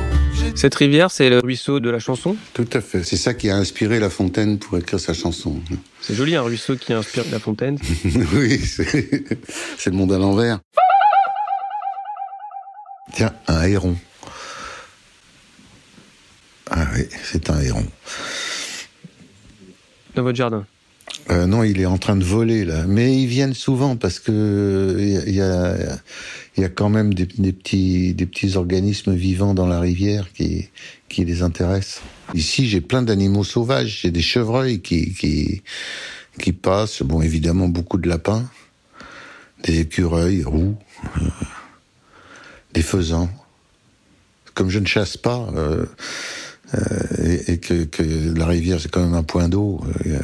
Cette 0.54 0.74
rivière, 0.76 1.10
c'est 1.10 1.28
le 1.30 1.40
ruisseau 1.40 1.80
de 1.80 1.90
la 1.90 1.98
chanson 1.98 2.36
Tout 2.52 2.68
à 2.72 2.80
fait. 2.80 3.02
C'est 3.02 3.16
ça 3.16 3.34
qui 3.34 3.50
a 3.50 3.56
inspiré 3.56 3.98
La 3.98 4.08
Fontaine 4.08 4.58
pour 4.58 4.78
écrire 4.78 5.00
sa 5.00 5.12
chanson. 5.12 5.60
C'est 6.00 6.14
joli, 6.14 6.36
un 6.36 6.42
ruisseau 6.42 6.76
qui 6.76 6.92
inspire 6.92 7.24
La 7.32 7.40
Fontaine. 7.40 7.76
oui, 8.34 8.60
c'est 8.60 9.90
le 9.90 9.96
monde 9.96 10.12
à 10.12 10.18
l'envers. 10.18 10.60
Tiens, 13.12 13.34
un 13.48 13.64
héron. 13.64 13.96
Ah 16.70 16.86
oui, 16.94 17.06
c'est 17.24 17.50
un 17.50 17.60
héron. 17.60 17.86
Dans 20.14 20.22
votre 20.22 20.36
jardin. 20.36 20.64
Euh, 21.30 21.46
non, 21.46 21.62
il 21.62 21.80
est 21.80 21.86
en 21.86 21.96
train 21.96 22.16
de 22.16 22.24
voler 22.24 22.64
là, 22.66 22.84
mais 22.86 23.16
ils 23.18 23.26
viennent 23.26 23.54
souvent 23.54 23.96
parce 23.96 24.18
que 24.18 24.96
il 25.00 25.08
y 25.12 25.16
a, 25.16 25.26
il 25.26 25.34
y 25.34 25.40
a- 25.40 25.98
y 26.58 26.64
a 26.64 26.68
quand 26.68 26.90
même 26.90 27.14
des, 27.14 27.24
petits 27.26 28.12
des 28.14 28.26
petits 28.26 28.56
organismes 28.56 29.14
vivants 29.14 29.54
dans 29.54 29.66
la 29.66 29.80
rivière 29.80 30.28
qui 30.34 30.68
qui 31.08 31.24
les 31.24 31.42
intéressent. 31.42 32.02
Ici, 32.34 32.68
j'ai 32.68 32.80
plein 32.82 33.02
d'animaux 33.02 33.42
sauvages. 33.44 34.00
J'ai 34.02 34.10
des 34.10 34.20
chevreuils 34.22 34.80
qui 34.82 35.14
qui 35.14 35.62
qui 36.40 36.52
passent. 36.52 37.02
Bon, 37.02 37.22
évidemment, 37.22 37.68
beaucoup 37.68 37.96
de 37.98 38.08
lapins, 38.08 38.44
des 39.62 39.80
écureuils 39.80 40.42
roux, 40.44 40.76
euh, 41.22 41.28
des 42.74 42.82
faisans. 42.82 43.30
Comme 44.54 44.68
je 44.68 44.78
ne 44.78 44.86
chasse 44.86 45.16
pas. 45.16 45.48
euh, 45.56 45.86
euh, 46.74 46.80
et, 47.48 47.52
et 47.52 47.58
que, 47.58 47.84
que 47.84 48.02
la 48.36 48.46
rivière 48.46 48.80
c'est 48.80 48.90
quand 48.90 49.02
même 49.02 49.14
un 49.14 49.22
point 49.22 49.48
d'eau 49.48 49.80
euh, 50.06 50.18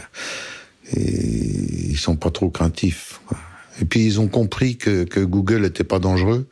et 0.94 1.90
ils 1.90 1.98
sont 1.98 2.16
pas 2.16 2.30
trop 2.30 2.50
craintifs. 2.50 3.20
Et 3.80 3.84
puis 3.84 4.04
ils 4.04 4.20
ont 4.20 4.28
compris 4.28 4.76
que, 4.76 5.04
que 5.04 5.20
Google 5.20 5.64
était 5.64 5.84
pas 5.84 5.98
dangereux, 5.98 6.46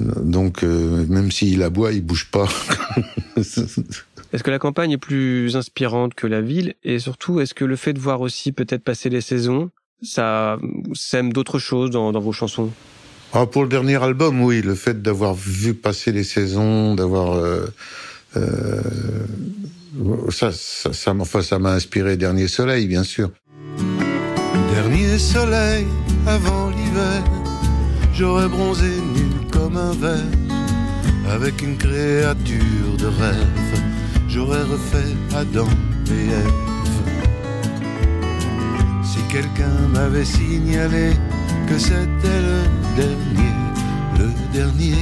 donc 0.00 0.62
euh, 0.62 1.06
même 1.08 1.30
s'il 1.30 1.62
aboie, 1.62 1.92
il 1.92 2.04
bouge 2.04 2.30
pas. 2.30 2.48
Est-ce 3.36 4.42
que 4.42 4.50
la 4.50 4.58
campagne 4.58 4.92
est 4.92 4.98
plus 4.98 5.56
inspirante 5.56 6.14
que 6.14 6.26
la 6.26 6.42
ville? 6.42 6.74
Et 6.84 6.98
surtout, 6.98 7.40
est-ce 7.40 7.54
que 7.54 7.64
le 7.64 7.76
fait 7.76 7.94
de 7.94 7.98
voir 7.98 8.20
aussi 8.20 8.52
peut-être 8.52 8.84
passer 8.84 9.08
les 9.08 9.22
saisons, 9.22 9.70
ça 10.02 10.58
sème 10.92 11.32
d'autres 11.32 11.58
choses 11.58 11.90
dans, 11.90 12.12
dans 12.12 12.20
vos 12.20 12.32
chansons? 12.32 12.70
Ah, 13.32 13.46
pour 13.46 13.62
le 13.62 13.68
dernier 13.68 14.02
album, 14.02 14.42
oui, 14.42 14.60
le 14.60 14.74
fait 14.74 15.02
d'avoir 15.02 15.34
vu 15.34 15.74
passer 15.74 16.12
les 16.12 16.24
saisons, 16.24 16.94
d'avoir 16.94 17.32
euh, 17.32 17.66
euh, 18.36 18.82
ça, 20.30 20.50
ça, 20.52 20.92
ça, 20.92 21.14
m'a- 21.14 21.22
enfin, 21.22 21.42
ça 21.42 21.58
m'a 21.58 21.72
inspiré 21.72 22.16
Dernier 22.16 22.48
Soleil, 22.48 22.86
bien 22.86 23.02
sûr. 23.04 23.30
Dernier 24.74 25.18
soleil 25.18 25.86
avant 26.26 26.70
l'hiver, 26.70 27.22
j'aurais 28.14 28.48
bronzé 28.48 28.88
nu 29.14 29.46
comme 29.50 29.76
un 29.76 29.92
verre, 29.92 30.32
avec 31.30 31.60
une 31.62 31.76
créature 31.76 32.96
de 32.98 33.06
rêve, 33.06 33.82
j'aurais 34.28 34.62
refait 34.62 35.14
Adam 35.34 35.68
et 36.10 36.30
Ève. 36.32 36.52
Si 39.04 39.18
quelqu'un 39.30 39.88
m'avait 39.92 40.24
signalé 40.24 41.12
que 41.68 41.78
c'était 41.78 42.40
le 42.40 42.62
dernier, 42.96 43.52
le 44.18 44.52
dernier. 44.52 44.96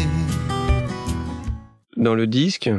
Dans 1.97 2.15
le 2.15 2.27
disque, 2.27 2.71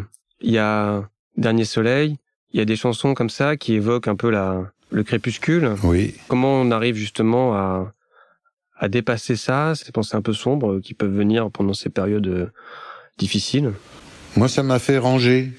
il 0.42 0.52
y 0.52 0.58
a 0.58 1.04
Dernier 1.38 1.66
Soleil, 1.66 2.18
il 2.52 2.60
y 2.60 2.62
a 2.62 2.66
des 2.66 2.76
chansons 2.76 3.14
comme 3.14 3.30
ça 3.30 3.58
qui 3.58 3.74
évoquent 3.74 4.08
un 4.08 4.16
peu 4.16 4.30
la, 4.30 4.72
le 4.92 5.04
crépuscule. 5.04 5.76
Oui. 5.84 6.16
Comment 6.28 6.62
on 6.62 6.72
arrive 6.72 6.96
justement 6.96 7.56
à, 7.56 7.94
à 8.78 8.90
dépasser 8.90 9.36
ça, 9.36 9.74
ces 9.76 9.92
pensées 9.92 10.16
un 10.16 10.22
peu 10.22 10.34
sombres 10.34 10.80
qui 10.80 10.94
peuvent 10.94 11.16
venir 11.16 11.50
pendant 11.52 11.74
ces 11.74 11.90
périodes 11.90 12.28
euh, 12.28 12.52
difficiles? 13.18 13.72
Moi, 14.36 14.48
ça 14.48 14.64
m'a 14.64 14.80
fait 14.80 14.98
ranger. 14.98 15.52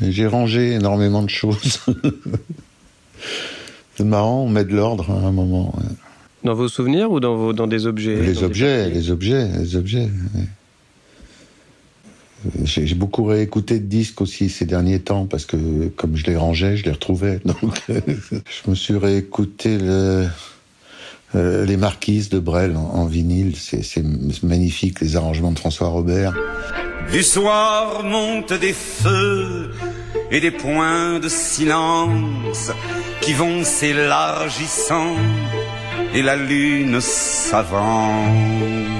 J'ai 0.00 0.26
rangé 0.26 0.72
énormément 0.72 1.22
de 1.22 1.30
choses. 1.30 1.80
C'est 3.96 4.04
marrant, 4.04 4.42
on 4.42 4.48
met 4.48 4.64
de 4.64 4.76
l'ordre 4.76 5.10
à 5.10 5.26
un 5.26 5.32
moment. 5.32 5.74
Dans 6.44 6.52
vos 6.52 6.68
souvenirs 6.68 7.10
ou 7.10 7.18
dans, 7.18 7.34
vos, 7.34 7.52
dans 7.54 7.66
des 7.66 7.86
objets? 7.86 8.16
Les 8.16 8.34
des 8.34 8.42
objets, 8.42 8.90
les 8.90 9.10
objets, 9.10 9.48
les 9.58 9.74
objets. 9.74 10.10
J'ai 12.62 12.94
beaucoup 12.94 13.24
réécouté 13.24 13.78
de 13.78 13.86
disques 13.86 14.20
aussi 14.20 14.50
ces 14.50 14.66
derniers 14.66 15.00
temps 15.00 15.26
parce 15.26 15.46
que 15.46 15.88
comme 15.96 16.16
je 16.16 16.26
les 16.26 16.36
rangeais, 16.36 16.76
je 16.76 16.84
les 16.84 16.92
retrouvais. 16.92 17.40
Donc 17.44 17.82
je 17.88 18.70
me 18.70 18.74
suis 18.74 18.96
réécouté 18.96 19.78
euh, 19.80 20.28
les 21.64 21.76
Marquises 21.76 22.28
de 22.28 22.38
Brel 22.38 22.76
en, 22.76 23.06
vinyle. 23.06 23.56
C'est 23.56 24.04
magnifique 24.42 25.00
les 25.00 25.16
arrangements 25.16 25.52
de 25.52 25.58
François 25.58 25.88
Robert. 25.88 26.34
Du 27.12 27.22
soir 27.22 28.02
montent 28.04 28.52
des 28.52 28.72
feux 28.72 29.70
et 30.30 30.40
des 30.40 30.50
points 30.50 31.18
de 31.18 31.28
silence 31.28 32.70
qui 33.20 33.32
vont 33.32 33.64
s'élargissant 33.64 35.14
et 36.14 36.22
la 36.22 36.36
lune 36.36 37.00
s'avance. 37.00 38.95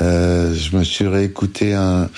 Euh, 0.00 0.54
je 0.54 0.76
me 0.76 0.84
suis 0.84 1.06
réécouté 1.06 1.74
un, 1.74 2.08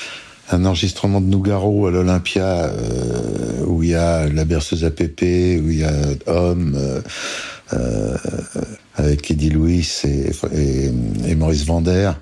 un 0.50 0.64
enregistrement 0.64 1.21
de 1.21 1.26
Nougaro 1.26 1.87
à 1.87 1.90
l'Olympia 1.90 2.64
euh, 2.64 3.64
où 3.66 3.83
il 3.83 3.90
y 3.90 3.95
a 3.95 4.28
la 4.28 4.45
berceuse 4.45 4.85
à 4.85 4.90
pépé, 4.90 5.61
où 5.61 5.71
il 5.71 5.78
y 5.78 5.85
a 5.85 5.92
Homme 6.26 6.75
euh, 6.76 7.00
euh, 7.73 8.16
avec 8.95 9.30
Eddie 9.30 9.50
Louis 9.50 9.87
et, 10.04 10.30
et, 10.52 10.90
et 11.26 11.35
Maurice 11.35 11.66
Vander. 11.66 12.12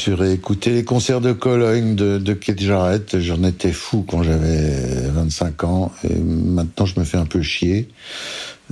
Suis 0.00 0.14
réécouté 0.14 0.72
les 0.72 0.84
concerts 0.84 1.20
de 1.20 1.32
Cologne 1.32 1.94
de, 1.94 2.16
de 2.16 2.32
Kate 2.32 2.60
Jarrett. 2.60 3.18
J'en 3.18 3.42
étais 3.44 3.72
fou 3.72 4.02
quand 4.08 4.22
j'avais 4.22 5.08
25 5.10 5.64
ans. 5.64 5.92
Maintenant, 6.24 6.86
je 6.86 6.98
me 6.98 7.04
fais 7.04 7.18
un 7.18 7.26
peu 7.26 7.42
chier. 7.42 7.88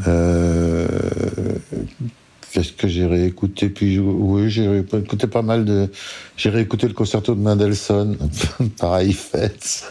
Euh, 0.06 0.88
Qu'est-ce 2.50 2.72
que 2.72 2.88
j'ai 2.88 3.04
réécouté? 3.04 3.68
Puis 3.68 3.98
oui, 3.98 4.48
j'ai 4.48 4.66
réécouté 4.66 5.26
pas 5.26 5.42
mal 5.42 5.66
de. 5.66 5.90
J'ai 6.38 6.48
réécouté 6.48 6.88
le 6.88 6.94
concerto 6.94 7.34
de 7.34 7.40
Mendelssohn, 7.40 8.16
pareil 8.78 9.12
fête. 9.12 9.90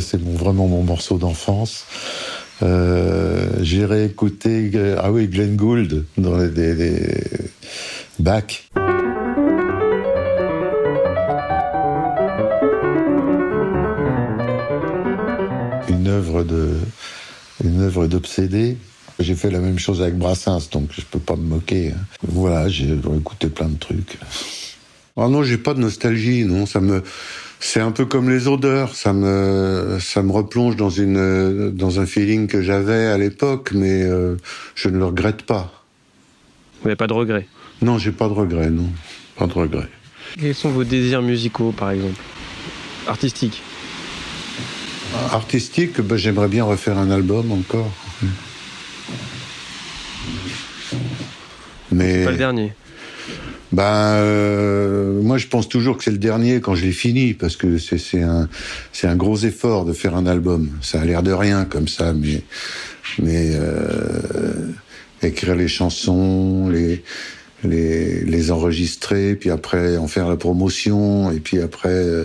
C'est 0.00 0.20
vraiment 0.22 0.66
mon 0.66 0.82
morceau 0.82 1.18
d'enfance. 1.18 1.84
Euh, 2.62 3.48
j'ai 3.62 3.84
réécouté, 3.84 4.70
euh, 4.74 4.96
ah 5.00 5.10
oui, 5.10 5.28
Glenn 5.28 5.56
Gould 5.56 6.04
dans 6.18 6.36
les, 6.36 6.74
les. 6.74 7.00
Une 15.88 16.06
œuvre 16.08 16.42
de, 16.44 16.74
une 17.64 17.80
œuvre 17.80 18.06
d'obsédé. 18.06 18.76
J'ai 19.18 19.34
fait 19.34 19.50
la 19.50 19.58
même 19.60 19.78
chose 19.78 20.00
avec 20.00 20.16
Brassens, 20.16 20.68
donc 20.72 20.90
je 20.92 21.02
peux 21.02 21.18
pas 21.18 21.36
me 21.36 21.42
moquer. 21.42 21.92
hein. 21.92 22.00
Voilà, 22.26 22.68
j'ai 22.68 22.90
écouté 22.92 23.48
plein 23.48 23.68
de 23.68 23.78
trucs. 23.78 24.18
Oh 25.16 25.28
non, 25.28 25.42
j'ai 25.42 25.58
pas 25.58 25.74
de 25.74 25.80
nostalgie, 25.80 26.44
non. 26.44 26.64
Ça 26.64 26.80
me, 26.80 27.02
c'est 27.60 27.80
un 27.80 27.92
peu 27.92 28.06
comme 28.06 28.28
les 28.28 28.48
odeurs. 28.48 28.94
Ça 28.94 29.12
me, 29.12 29.98
ça 30.00 30.22
me 30.22 30.32
replonge 30.32 30.76
dans 30.76 30.90
une, 30.90 31.70
dans 31.70 32.00
un 32.00 32.06
feeling 32.06 32.48
que 32.48 32.62
j'avais 32.62 33.06
à 33.06 33.18
l'époque, 33.18 33.70
mais 33.72 34.02
euh, 34.02 34.36
je 34.74 34.88
ne 34.88 34.98
le 34.98 35.04
regrette 35.04 35.42
pas. 35.42 35.72
Vous 36.80 36.88
n'avez 36.88 36.96
pas 36.96 37.06
de 37.06 37.12
regrets? 37.12 37.46
Non, 37.82 37.98
j'ai 37.98 38.12
pas 38.12 38.28
de 38.28 38.32
regrets, 38.32 38.70
non, 38.70 38.88
pas 39.36 39.46
de 39.46 39.52
regrets. 39.52 39.88
Quels 40.38 40.54
sont 40.54 40.70
vos 40.70 40.84
désirs 40.84 41.22
musicaux, 41.22 41.72
par 41.72 41.90
exemple? 41.90 42.20
Artistiques? 43.06 43.62
Artistique, 45.32 46.00
ben, 46.00 46.16
j'aimerais 46.16 46.48
bien 46.48 46.64
refaire 46.64 46.96
un 46.98 47.10
album 47.10 47.52
encore. 47.52 47.92
Mais 51.92 52.24
Pas 52.24 52.30
le 52.30 52.36
dernier. 52.36 52.72
Ben, 53.72 54.14
euh, 54.16 55.22
moi, 55.22 55.38
je 55.38 55.46
pense 55.46 55.68
toujours 55.68 55.96
que 55.96 56.04
c'est 56.04 56.10
le 56.10 56.18
dernier 56.18 56.60
quand 56.60 56.74
je 56.74 56.84
l'ai 56.84 56.92
fini, 56.92 57.34
parce 57.34 57.56
que 57.56 57.78
c'est 57.78 58.22
un 58.22 58.48
c'est 58.92 59.06
un 59.06 59.16
gros 59.16 59.36
effort 59.38 59.84
de 59.84 59.92
faire 59.92 60.16
un 60.16 60.26
album. 60.26 60.70
Ça 60.82 61.00
a 61.00 61.04
l'air 61.04 61.22
de 61.22 61.32
rien 61.32 61.64
comme 61.64 61.86
ça, 61.86 62.12
mais 62.12 62.42
mais 63.20 63.52
euh, 63.54 64.72
écrire 65.22 65.54
les 65.54 65.68
chansons, 65.68 66.68
les 66.68 67.04
les 67.62 68.24
les 68.24 68.50
enregistrer, 68.50 69.36
puis 69.36 69.50
après 69.50 69.96
en 69.96 70.08
faire 70.08 70.28
la 70.28 70.36
promotion, 70.36 71.30
et 71.30 71.38
puis 71.38 71.60
après 71.60 71.88
euh, 71.90 72.24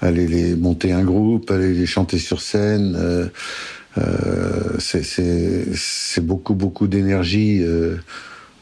aller 0.00 0.26
les 0.26 0.56
monter 0.56 0.92
un 0.92 1.04
groupe, 1.04 1.50
aller 1.50 1.74
les 1.74 1.86
chanter 1.86 2.18
sur 2.18 2.40
scène. 2.40 2.96
Euh, 2.96 3.26
euh, 3.98 4.78
c'est 4.78 6.24
beaucoup 6.24 6.54
beaucoup 6.54 6.86
d'énergie 6.86 7.60
euh, 7.62 7.96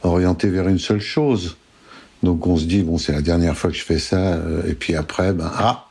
orientée 0.03 0.49
vers 0.49 0.69
une 0.69 0.79
seule 0.79 1.01
chose. 1.01 1.57
Donc 2.23 2.47
on 2.47 2.57
se 2.57 2.65
dit 2.65 2.83
bon 2.83 2.99
c'est 2.99 3.13
la 3.13 3.23
dernière 3.23 3.57
fois 3.57 3.71
que 3.71 3.77
je 3.77 3.85
fais 3.85 3.99
ça 3.99 4.35
euh, 4.35 4.63
et 4.69 4.75
puis 4.75 4.95
après 4.95 5.33
ben 5.33 5.51
ah 5.55 5.85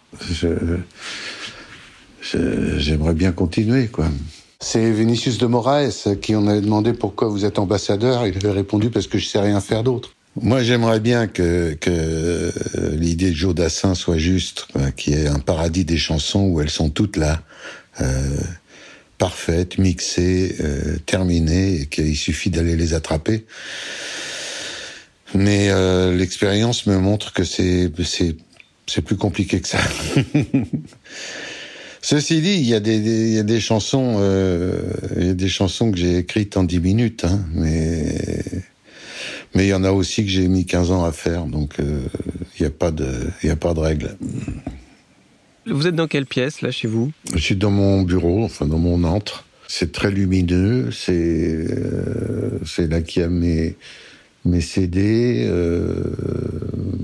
j'aimerais 2.77 3.13
bien 3.13 3.31
continuer 3.31 3.87
quoi. 3.87 4.05
C'est 4.59 4.91
Vinicius 4.91 5.37
de 5.37 5.45
Moraes 5.45 6.15
qui 6.21 6.35
en 6.35 6.47
avait 6.47 6.61
demandé 6.61 6.93
pourquoi 6.93 7.27
vous 7.27 7.45
êtes 7.45 7.59
ambassadeur. 7.59 8.25
Il 8.25 8.35
avait 8.37 8.51
répondu 8.51 8.89
parce 8.89 9.05
que 9.05 9.19
je 9.19 9.27
sais 9.27 9.39
rien 9.39 9.61
faire 9.61 9.83
d'autre. 9.83 10.13
Moi, 10.39 10.61
j'aimerais 10.61 10.99
bien 10.99 11.27
que, 11.27 11.73
que 11.73 12.51
l'idée 12.91 13.31
de 13.31 13.35
Joe 13.35 13.55
Dassin 13.55 13.95
soit 13.95 14.17
juste, 14.17 14.67
qu'il 14.95 15.13
y 15.13 15.17
ait 15.17 15.27
un 15.27 15.39
paradis 15.39 15.83
des 15.83 15.97
chansons 15.97 16.41
où 16.41 16.61
elles 16.61 16.69
sont 16.69 16.89
toutes 16.89 17.17
là, 17.17 17.41
euh, 18.01 18.37
parfaites, 19.17 19.79
mixées, 19.79 20.55
euh, 20.59 20.97
terminées, 21.05 21.81
et 21.81 21.85
qu'il 21.87 22.15
suffit 22.15 22.51
d'aller 22.51 22.75
les 22.75 22.93
attraper. 22.93 23.45
Mais 25.35 25.69
euh, 25.69 26.15
l'expérience 26.15 26.85
me 26.87 26.97
montre 26.97 27.33
que 27.33 27.43
c'est 27.43 27.91
c'est 28.03 28.35
c'est 28.85 29.01
plus 29.01 29.17
compliqué 29.17 29.59
que 29.59 29.67
ça. 29.67 29.79
Ceci 32.01 32.41
dit, 32.41 32.53
il 32.53 32.65
y 32.67 32.73
a 32.73 32.79
des, 32.79 32.99
des- 32.99 33.27
il 33.29 33.33
y 33.33 33.39
a 33.39 33.43
des 33.43 33.59
chansons, 33.59 34.15
euh, 34.19 34.79
il 35.19 35.27
y 35.27 35.29
a 35.29 35.33
des 35.33 35.49
chansons 35.49 35.91
que 35.91 35.97
j'ai 35.97 36.17
écrites 36.19 36.55
en 36.55 36.63
10 36.63 36.79
minutes, 36.79 37.25
hein, 37.25 37.41
mais 37.53 38.15
mais 39.55 39.65
il 39.65 39.69
y 39.69 39.73
en 39.73 39.83
a 39.83 39.91
aussi 39.91 40.23
que 40.23 40.29
j'ai 40.29 40.47
mis 40.47 40.65
15 40.65 40.91
ans 40.91 41.03
à 41.03 41.11
faire, 41.11 41.45
donc 41.45 41.79
euh, 41.79 41.99
il 42.57 42.61
n'y 42.61 42.67
a 42.67 42.71
pas 42.71 42.91
de, 42.91 43.09
il 43.43 43.49
a 43.49 43.55
pas 43.57 43.73
de 43.73 43.79
règle. 43.79 44.15
Vous 45.65 45.85
êtes 45.87 45.95
dans 45.95 46.07
quelle 46.07 46.25
pièce, 46.27 46.61
là, 46.61 46.71
chez 46.71 46.87
vous? 46.87 47.11
Je 47.33 47.39
suis 47.39 47.55
dans 47.57 47.71
mon 47.71 48.03
bureau, 48.03 48.43
enfin 48.45 48.67
dans 48.67 48.77
mon 48.77 49.03
antre. 49.03 49.43
C'est 49.67 49.91
très 49.91 50.11
lumineux. 50.11 50.91
C'est 50.91 51.11
euh, 51.13 52.59
c'est 52.65 52.89
là 52.89 53.01
qu'il 53.01 53.21
y 53.21 53.25
a 53.25 53.29
mes 53.29 53.75
mes 54.47 54.61
CD, 54.61 55.45
euh, 55.47 55.93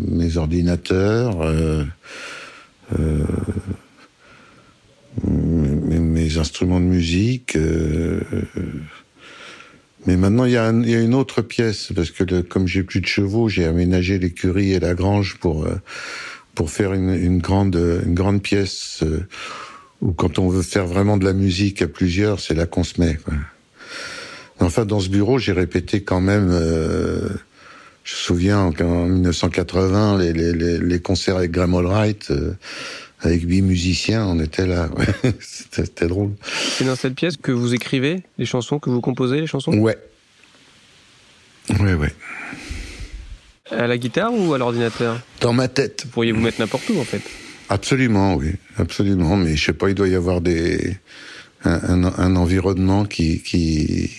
mes 0.10 0.38
ordinateurs, 0.38 1.42
euh, 1.42 1.84
euh, 3.00 3.24
mes, 5.28 6.38
instruments 6.38 6.80
de 6.80 6.86
musique. 6.86 7.56
euh, 7.56 8.22
mais 10.06 10.18
maintenant, 10.18 10.46
il 10.46 10.52
y, 10.52 10.58
a 10.58 10.70
une 10.70 11.14
autre 11.14 11.42
pièce 11.42 11.92
parce 11.96 12.12
que 12.12 12.24
le- 12.26 12.42
comme 12.44 12.68
j'ai 12.68 12.84
plus 12.84 13.00
de 13.00 13.06
chevaux, 13.06 13.48
j'ai 13.48 13.66
aménagé 13.66 14.20
l'écurie 14.20 14.74
et 14.74 14.80
la 14.80 14.96
grange 14.96 15.38
pour 15.40 15.66
euh, 15.66 15.76
pour 16.56 16.70
faire 16.70 16.94
une, 16.94 17.10
une 17.14 17.40
grande 17.40 17.76
une 18.06 18.14
grande 18.14 18.42
pièce. 18.42 19.00
euh, 19.04 19.26
ou 20.02 20.12
quand 20.12 20.38
on 20.38 20.50
veut 20.50 20.64
faire 20.64 20.86
vraiment 20.86 21.16
de 21.16 21.24
la 21.24 21.32
musique 21.32 21.82
à 21.82 21.88
plusieurs, 21.88 22.42
c'est 22.42 22.54
là 22.56 22.66
qu'on 22.66 22.84
se 22.84 23.00
met. 23.00 23.16
Quoi. 23.24 23.36
Enfin, 24.64 24.86
dans 24.86 25.00
ce 25.00 25.10
bureau, 25.10 25.38
j'ai 25.40 25.52
répété 25.52 26.02
quand 26.04 26.22
même. 26.22 26.50
euh, 26.52 27.30
je 28.04 28.14
me 28.14 28.18
souviens 28.18 28.72
qu'en 28.72 29.06
1980, 29.06 30.18
les, 30.20 30.34
les, 30.34 30.54
les, 30.54 30.78
les 30.78 31.00
concerts 31.00 31.38
avec 31.38 31.52
Graham 31.52 31.76
Allwright, 31.76 32.32
euh, 32.32 32.54
avec 33.22 33.44
huit 33.44 33.62
musiciens, 33.62 34.26
on 34.26 34.40
était 34.40 34.66
là. 34.68 34.90
ouais. 34.98 35.34
C'était 35.40 35.86
c'était 35.86 36.08
drôle. 36.08 36.32
C'est 36.78 36.84
dans 36.86 36.96
cette 36.98 37.16
pièce 37.16 37.38
que 37.38 37.52
vous 37.54 37.74
écrivez 37.74 38.24
les 38.38 38.46
chansons, 38.46 38.80
que 38.80 38.90
vous 38.90 39.00
composez 39.02 39.40
les 39.40 39.48
chansons? 39.48 39.74
Ouais. 39.78 39.98
Ouais, 41.80 41.94
ouais. 41.94 42.14
À 43.72 43.88
la 43.88 43.98
guitare 43.98 44.34
ou 44.34 44.54
à 44.54 44.58
l'ordinateur? 44.58 45.20
Dans 45.40 45.54
ma 45.54 45.70
tête. 45.70 46.02
Vous 46.06 46.12
pourriez 46.12 46.34
vous 46.34 46.42
mettre 46.42 46.60
n'importe 46.60 46.90
où, 46.90 47.00
en 47.00 47.06
fait. 47.06 47.22
Absolument, 47.70 48.36
oui, 48.36 48.52
absolument. 48.78 49.38
Mais 49.38 49.56
je 49.56 49.66
sais 49.68 49.74
pas, 49.74 49.88
il 49.90 49.96
doit 49.96 50.10
y 50.10 50.16
avoir 50.16 50.42
des 50.42 50.98
un, 51.64 52.04
un, 52.04 52.14
un 52.18 52.36
environnement 52.36 53.06
qui 53.06 53.42
qui 53.42 54.12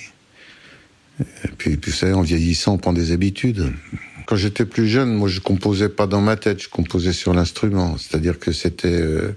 et 1.21 1.49
puis, 1.57 1.77
puis 1.77 1.91
vous 1.91 1.97
savez, 1.97 2.13
en 2.13 2.23
vieillissant, 2.23 2.75
on 2.75 2.79
prend 2.79 2.93
des 2.93 3.13
habitudes. 3.13 3.73
Quand 4.27 4.37
j'étais 4.37 4.65
plus 4.65 4.89
jeune, 4.89 5.15
moi, 5.15 5.29
je 5.29 5.41
composais 5.41 5.89
pas 5.89 6.07
dans 6.07 6.21
ma 6.21 6.37
tête, 6.37 6.63
je 6.63 6.69
composais 6.69 7.13
sur 7.13 7.35
l'instrument. 7.35 7.97
C'est-à-dire 7.99 8.39
que 8.39 8.53
c'était 8.53 9.01
euh, 9.01 9.37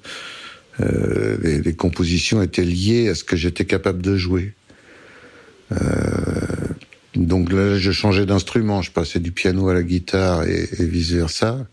euh, 0.79 1.37
les, 1.41 1.73
compositions 1.73 2.41
étaient 2.41 2.63
liées 2.63 3.09
à 3.09 3.15
ce 3.15 3.23
que 3.23 3.35
j'étais 3.35 3.65
capable 3.65 4.01
de 4.01 4.15
jouer. 4.15 4.53
Euh, 5.71 5.75
donc 7.15 7.51
là, 7.51 7.77
je 7.77 7.91
changeais 7.91 8.25
d'instrument, 8.25 8.81
je 8.81 8.91
passais 8.91 9.19
du 9.19 9.31
piano 9.31 9.67
à 9.69 9.73
la 9.73 9.83
guitare 9.83 10.43
et 10.43 10.67
vice 10.79 11.11
versa. 11.11 11.67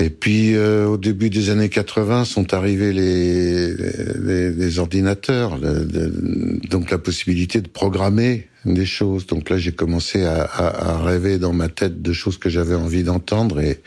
Et 0.00 0.10
puis 0.10 0.54
euh, 0.54 0.86
au 0.86 0.96
début 0.96 1.28
des 1.28 1.50
années 1.50 1.68
80 1.68 2.24
sont 2.24 2.54
arrivés 2.54 2.92
les, 2.92 3.74
les, 3.74 4.50
les 4.52 4.78
ordinateurs, 4.78 5.58
le- 5.58 5.84
le- 5.92 6.60
donc 6.68 6.90
la 6.90 6.98
possibilité 6.98 7.60
de 7.60 7.68
programmer 7.68 8.46
des 8.64 8.86
choses. 8.86 9.26
Donc 9.26 9.50
là 9.50 9.58
j'ai 9.58 9.72
commencé 9.72 10.24
à, 10.24 10.42
à, 10.44 10.90
à 10.92 11.02
rêver 11.02 11.38
dans 11.38 11.52
ma 11.52 11.68
tête 11.68 12.00
de 12.00 12.12
choses 12.12 12.38
que 12.38 12.48
j'avais 12.48 12.76
envie 12.76 13.02
d'entendre 13.02 13.60
et, 13.60 13.80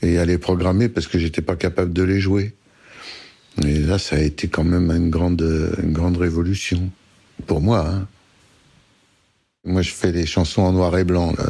et 0.00 0.18
à 0.18 0.24
les 0.24 0.38
programmer 0.38 0.88
parce 0.88 1.06
que 1.06 1.18
j'étais 1.18 1.42
pas 1.42 1.56
capable 1.56 1.92
de 1.92 2.02
les 2.02 2.18
jouer. 2.20 2.54
Et 3.62 3.78
là 3.80 3.98
ça 3.98 4.16
a 4.16 4.20
été 4.20 4.48
quand 4.48 4.64
même 4.64 4.90
une 4.90 5.10
grande 5.10 5.42
une 5.82 5.92
grande 5.92 6.16
révolution 6.16 6.90
pour 7.46 7.60
moi. 7.60 7.86
Hein. 7.88 8.06
Moi 9.64 9.82
je 9.82 9.90
fais 9.92 10.12
des 10.12 10.24
chansons 10.24 10.62
en 10.62 10.72
noir 10.72 10.96
et 10.96 11.04
blanc. 11.04 11.34
là. 11.36 11.44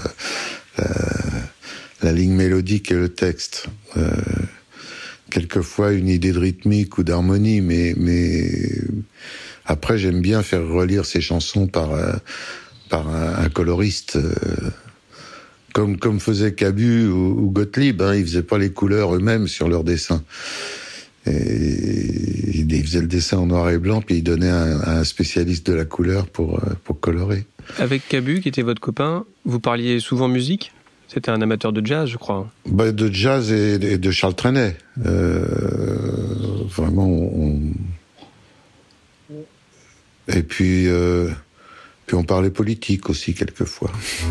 La- 0.79 1.42
la 2.03 2.13
ligne 2.13 2.33
mélodique 2.33 2.91
et 2.91 2.95
le 2.95 3.09
texte. 3.09 3.67
Euh, 3.97 4.11
quelquefois 5.31 5.93
une 5.93 6.09
idée 6.09 6.33
de 6.33 6.39
rythmique 6.39 6.99
ou 6.99 7.05
d'harmonie, 7.05 7.61
mais 7.61 7.95
mais 7.97 8.51
après 9.65 9.99
j'aime 9.99 10.21
bien 10.21 10.43
faire 10.43 10.67
relire 10.67 11.07
ces 11.07 11.21
chansons 11.21 11.67
par 11.67 11.93
euh, 11.93 12.13
par 12.89 13.09
un, 13.09 13.49
coloriste. 13.49 14.17
euh, 14.17 14.35
comme, 15.73 15.97
comme 15.97 16.21
faisait 16.21 16.53
Cabu 16.53 17.07
ou, 17.07 17.51
Gottlieb, 17.51 18.03
hein, 18.03 18.15
ils 18.15 18.27
faisaient 18.27 18.43
pas 18.43 18.59
les 18.59 18.73
couleurs 18.73 19.17
eux-mêmes 19.17 19.49
sur 19.49 19.71
leurs 19.71 19.85
dessins. 19.85 20.23
Ils 21.25 22.85
faisaient 22.85 23.01
le 23.01 23.07
dessin 23.07 23.39
en 23.39 23.47
noir 23.47 23.71
et 23.71 23.79
blanc, 23.79 24.03
puis 24.03 24.17
ils 24.17 24.23
donnaient 24.23 24.51
à 24.51 24.99
un, 24.99 25.05
spécialiste 25.05 25.67
de 25.67 25.73
la 25.73 25.87
couleur 25.87 26.27
pour, 26.27 26.61
pour 26.85 27.01
colorer. 27.01 27.47
Avec 27.79 28.07
Cabu, 28.07 28.43
qui 28.43 28.49
était 28.49 28.61
votre 28.61 28.83
copain, 28.83 29.25
vous 29.47 29.61
parliez 29.61 29.99
souvent 29.99 30.29
musique? 30.29 30.73
C'était 31.13 31.31
un 31.31 31.43
amateur 31.43 31.75
de 31.75 31.85
jazz, 31.85 32.09
je 32.09 32.17
crois. 32.17 32.49
Bah, 32.65 32.91
de 32.91 33.13
jazz 33.13 33.53
et, 33.53 33.75
et 33.75 33.99
de 33.99 34.11
Charles 34.11 34.35
Trenet. 34.35 34.79
Euh, 35.05 35.45
vraiment, 36.69 37.07
on... 37.07 37.61
Et 40.29 40.43
puis, 40.43 40.89
euh, 40.89 41.29
puis 42.07 42.17
on 42.17 42.25
parlait 42.25 42.49
politique 42.49 43.11
aussi 43.11 43.35
quelquefois. 43.35 43.91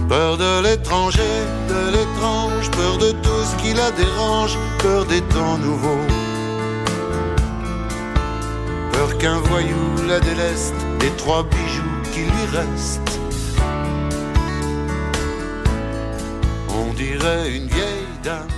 Peur 0.09 0.37
de 0.37 0.63
l'étranger, 0.63 1.21
de 1.69 1.91
l'étrange, 1.91 2.71
peur 2.71 2.97
de 2.97 3.11
tout 3.11 3.43
ce 3.45 3.55
qui 3.61 3.75
la 3.75 3.91
dérange, 3.91 4.57
peur 4.79 5.05
des 5.05 5.21
temps 5.21 5.59
nouveaux. 5.59 6.07
Peur 8.91 9.17
qu'un 9.19 9.37
voyou 9.37 10.07
la 10.07 10.19
déleste 10.19 10.73
des 10.99 11.11
trois 11.17 11.43
bijoux 11.43 12.11
qui 12.11 12.21
lui 12.21 12.57
restent. 12.57 13.10
On 16.91 16.93
dirait 16.93 17.55
une 17.55 17.67
vieille 17.67 18.05
dame. 18.21 18.49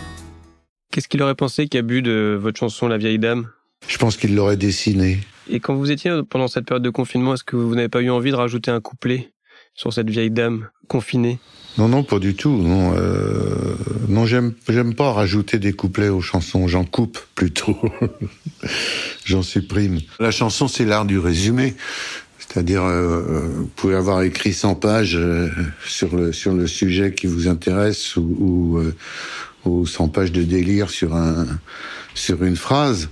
Qu'est-ce 0.92 1.08
qu'il 1.08 1.22
aurait 1.22 1.36
pensé 1.36 1.68
Cabu 1.68 2.02
de 2.02 2.36
votre 2.42 2.60
chanson 2.60 2.88
La 2.88 2.98
vieille 2.98 3.20
dame? 3.20 3.50
Je 3.88 3.96
pense 4.00 4.18
qu'il 4.18 4.34
l'aurait 4.34 4.58
dessiné. 4.58 5.20
Et 5.48 5.60
quand 5.60 5.76
vous 5.76 5.92
étiez 5.92 6.20
pendant 6.28 6.48
cette 6.48 6.66
période 6.66 6.82
de 6.84 6.90
confinement, 6.90 7.36
est-ce 7.36 7.44
que 7.44 7.56
vous 7.56 7.76
n'avez 7.76 7.90
pas 7.90 8.02
eu 8.02 8.10
envie 8.10 8.32
de 8.32 8.36
rajouter 8.36 8.72
un 8.72 8.82
couplet 8.82 9.34
sur 9.76 9.94
cette 9.94 10.10
vieille 10.10 10.32
dame 10.32 10.70
confinée? 10.88 11.38
Non, 11.78 11.88
non, 11.88 12.04
pas 12.04 12.18
du 12.18 12.34
tout. 12.36 12.58
Non, 12.58 12.96
euh, 12.98 13.76
non, 14.10 14.26
j'aime, 14.26 14.54
j'aime 14.68 14.96
pas 14.96 15.12
rajouter 15.12 15.60
des 15.60 15.74
couplets 15.74 16.10
aux 16.10 16.22
chansons. 16.22 16.68
J'en 16.68 16.86
coupe 16.86 17.20
plutôt. 17.36 17.78
J'en 19.26 19.44
supprime. 19.44 20.00
La 20.20 20.32
chanson, 20.32 20.68
c'est 20.68 20.86
l'art 20.86 21.06
du 21.06 21.20
résumé. 21.20 21.76
C'est-à-dire, 22.48 22.84
euh, 22.84 23.50
vous 23.56 23.70
pouvez 23.76 23.96
avoir 23.96 24.22
écrit 24.22 24.54
100 24.54 24.76
pages 24.76 25.16
euh, 25.16 25.50
sur 25.88 26.16
le 26.16 26.32
sur 26.32 26.54
le 26.54 26.68
sujet 26.68 27.14
qui 27.14 27.28
vous 27.28 27.48
intéresse 27.48 28.16
ou 28.16 28.36
ou, 28.40 28.78
euh, 28.78 28.96
ou 29.66 29.86
100 29.86 30.10
pages 30.10 30.32
de 30.32 30.44
délire 30.44 30.90
sur 30.90 31.16
un 31.16 31.48
sur 32.14 32.44
une 32.44 32.56
phrase. 32.56 33.10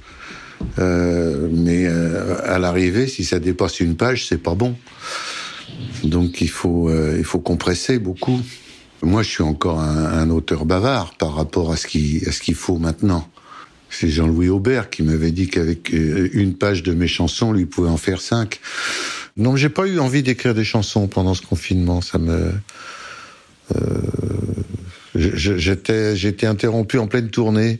Euh, 0.79 1.47
mais 1.51 1.85
euh, 1.87 2.37
à 2.45 2.59
l'arrivée, 2.59 3.07
si 3.07 3.23
ça 3.23 3.39
dépasse 3.39 3.79
une 3.79 3.95
page, 3.95 4.27
c'est 4.27 4.37
pas 4.37 4.53
bon. 4.55 4.75
Donc 6.03 6.41
il 6.41 6.49
faut 6.49 6.89
euh, 6.89 7.15
il 7.17 7.25
faut 7.25 7.39
compresser 7.39 7.99
beaucoup. 7.99 8.39
Moi, 9.03 9.23
je 9.23 9.29
suis 9.29 9.43
encore 9.43 9.79
un, 9.79 10.05
un 10.05 10.29
auteur 10.29 10.65
bavard 10.65 11.15
par 11.15 11.33
rapport 11.33 11.71
à 11.71 11.77
ce 11.77 11.87
qui 11.87 12.21
à 12.27 12.31
ce 12.31 12.41
qu'il 12.41 12.55
faut 12.55 12.77
maintenant. 12.77 13.27
C'est 13.89 14.07
Jean-Louis 14.07 14.49
Aubert 14.49 14.89
qui 14.89 15.03
m'avait 15.03 15.31
dit 15.31 15.49
qu'avec 15.49 15.93
euh, 15.93 16.29
une 16.33 16.55
page 16.55 16.81
de 16.81 16.93
mes 16.93 17.07
chansons, 17.07 17.51
lui 17.51 17.65
pouvait 17.65 17.89
en 17.89 17.97
faire 17.97 18.21
cinq. 18.21 18.59
Non, 19.37 19.55
j'ai 19.55 19.69
pas 19.69 19.85
eu 19.87 19.99
envie 19.99 20.23
d'écrire 20.23 20.53
des 20.53 20.63
chansons 20.63 21.07
pendant 21.07 21.33
ce 21.33 21.41
confinement. 21.41 22.01
Ça 22.01 22.17
me 22.17 22.51
euh, 23.75 24.01
j'étais 25.15 26.15
j'étais 26.15 26.47
interrompu 26.47 26.97
en 26.97 27.07
pleine 27.07 27.29
tournée. 27.29 27.79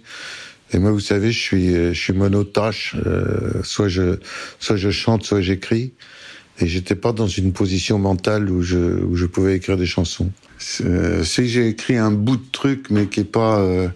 Et 0.73 0.79
moi, 0.79 0.91
vous 0.91 1.01
savez, 1.01 1.31
je 1.31 1.39
suis 1.39 1.73
je 1.73 1.99
suis 1.99 2.13
monotâche. 2.13 2.95
Euh, 3.05 3.61
soit 3.63 3.89
je 3.89 4.19
soit 4.59 4.77
je 4.77 4.89
chante, 4.91 5.23
soit 5.23 5.41
j'écris. 5.41 5.93
Et 6.59 6.67
j'étais 6.67 6.95
pas 6.95 7.11
dans 7.11 7.27
une 7.27 7.53
position 7.53 7.97
mentale 7.97 8.49
où 8.49 8.61
je 8.61 8.77
où 8.77 9.15
je 9.15 9.25
pouvais 9.25 9.55
écrire 9.55 9.77
des 9.77 9.85
chansons. 9.85 10.31
Euh, 10.81 11.23
si 11.23 11.47
j'ai 11.49 11.67
écrit 11.67 11.97
un 11.97 12.11
bout 12.11 12.37
de 12.37 12.51
truc, 12.51 12.89
mais 12.89 13.07
qui 13.07 13.21
est 13.21 13.23
pas 13.23 13.59
euh, 13.59 13.89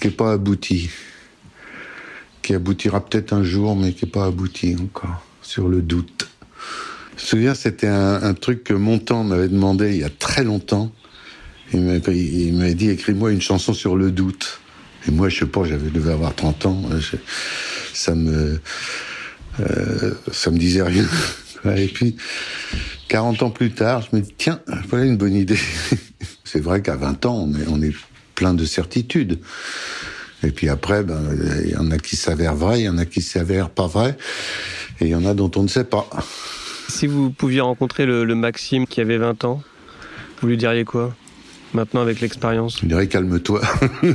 qui 0.00 0.08
est 0.08 0.12
pas 0.12 0.32
abouti, 0.32 0.90
qui 2.42 2.54
aboutira 2.54 3.04
peut-être 3.04 3.32
un 3.32 3.42
jour, 3.42 3.76
mais 3.76 3.92
qui 3.92 4.04
est 4.04 4.08
pas 4.10 4.26
abouti 4.26 4.76
encore, 4.80 5.22
sur 5.42 5.68
le 5.68 5.82
doute. 5.82 6.28
Je 7.16 7.22
me 7.22 7.26
souviens, 7.26 7.54
c'était 7.54 7.86
un, 7.86 8.34
truc 8.34 8.62
que 8.64 8.74
Montand 8.74 9.24
m'avait 9.24 9.48
demandé 9.48 9.90
il 9.90 10.00
y 10.00 10.04
a 10.04 10.10
très 10.10 10.44
longtemps. 10.44 10.92
Il 11.72 11.80
m'avait 11.80 12.74
dit, 12.74 12.90
écris-moi 12.90 13.32
une 13.32 13.40
chanson 13.40 13.72
sur 13.72 13.96
le 13.96 14.10
doute. 14.10 14.60
Et 15.08 15.10
moi, 15.10 15.28
je 15.28 15.40
sais 15.40 15.46
pas, 15.46 15.64
j'avais 15.64 15.90
devais 15.90 16.12
avoir 16.12 16.34
30 16.34 16.66
ans. 16.66 16.82
Ça 17.94 18.14
me, 18.14 18.60
euh, 19.60 20.14
ça 20.30 20.50
me 20.50 20.58
disait 20.58 20.82
rien. 20.82 21.06
Et 21.76 21.88
puis, 21.88 22.16
40 23.08 23.42
ans 23.42 23.50
plus 23.50 23.72
tard, 23.72 24.02
je 24.02 24.16
me 24.16 24.22
dis, 24.22 24.34
tiens, 24.36 24.60
voilà 24.88 25.06
une 25.06 25.16
bonne 25.16 25.34
idée. 25.34 25.58
C'est 26.44 26.60
vrai 26.60 26.82
qu'à 26.82 26.96
20 26.96 27.26
ans, 27.26 27.48
on 27.48 27.54
est, 27.58 27.66
on 27.68 27.82
est 27.82 27.94
plein 28.34 28.54
de 28.54 28.64
certitudes. 28.64 29.40
Et 30.42 30.50
puis 30.50 30.68
après, 30.68 31.02
ben, 31.02 31.20
il 31.64 31.70
y 31.70 31.76
en 31.76 31.90
a 31.90 31.98
qui 31.98 32.16
s'avèrent 32.16 32.54
vrais, 32.54 32.80
il 32.80 32.84
y 32.84 32.88
en 32.88 32.98
a 32.98 33.04
qui 33.04 33.22
s'avèrent 33.22 33.70
pas 33.70 33.86
vrais, 33.86 34.16
et 35.00 35.06
il 35.06 35.10
y 35.10 35.14
en 35.14 35.24
a 35.24 35.34
dont 35.34 35.50
on 35.56 35.62
ne 35.62 35.68
sait 35.68 35.84
pas. 35.84 36.08
Si 36.88 37.06
vous 37.06 37.30
pouviez 37.30 37.60
rencontrer 37.60 38.06
le, 38.06 38.24
le 38.24 38.34
Maxime 38.34 38.86
qui 38.86 39.00
avait 39.00 39.18
20 39.18 39.44
ans, 39.44 39.62
vous 40.40 40.48
lui 40.48 40.56
diriez 40.56 40.84
quoi 40.84 41.14
Maintenant 41.74 42.00
avec 42.00 42.20
l'expérience? 42.20 42.78
Je 42.80 42.86
dirais 42.86 43.08
calme-toi. 43.08 43.60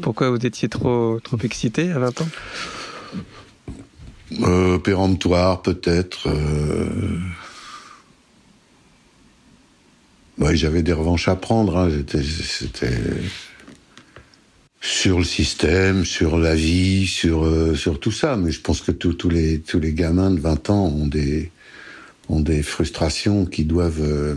Pourquoi 0.00 0.30
vous 0.30 0.44
étiez 0.44 0.68
trop, 0.68 1.20
trop 1.22 1.38
excité 1.42 1.90
à 1.90 1.98
20 1.98 2.20
ans? 2.22 2.28
Euh, 4.42 4.78
Péremptoire 4.78 5.62
peut-être. 5.62 6.28
Euh... 6.28 7.18
Ouais, 10.44 10.56
j'avais 10.56 10.82
des 10.82 10.92
revanches 10.92 11.26
à 11.28 11.36
prendre. 11.36 11.78
Hein. 11.78 11.88
C'était 12.06 12.90
sur 14.82 15.16
le 15.16 15.24
système, 15.24 16.04
sur 16.04 16.36
la 16.36 16.54
vie, 16.54 17.06
sur 17.06 17.46
euh, 17.46 17.74
sur 17.74 17.98
tout 17.98 18.12
ça. 18.12 18.36
Mais 18.36 18.50
je 18.50 18.60
pense 18.60 18.82
que 18.82 18.92
tous 18.92 19.30
les 19.30 19.60
tous 19.60 19.80
les 19.80 19.94
gamins 19.94 20.30
de 20.30 20.38
20 20.38 20.68
ans 20.68 20.84
ont 20.84 21.06
des 21.06 21.50
ont 22.28 22.40
des 22.40 22.62
frustrations 22.62 23.46
qui 23.46 23.64
doivent 23.64 24.02
euh, 24.02 24.34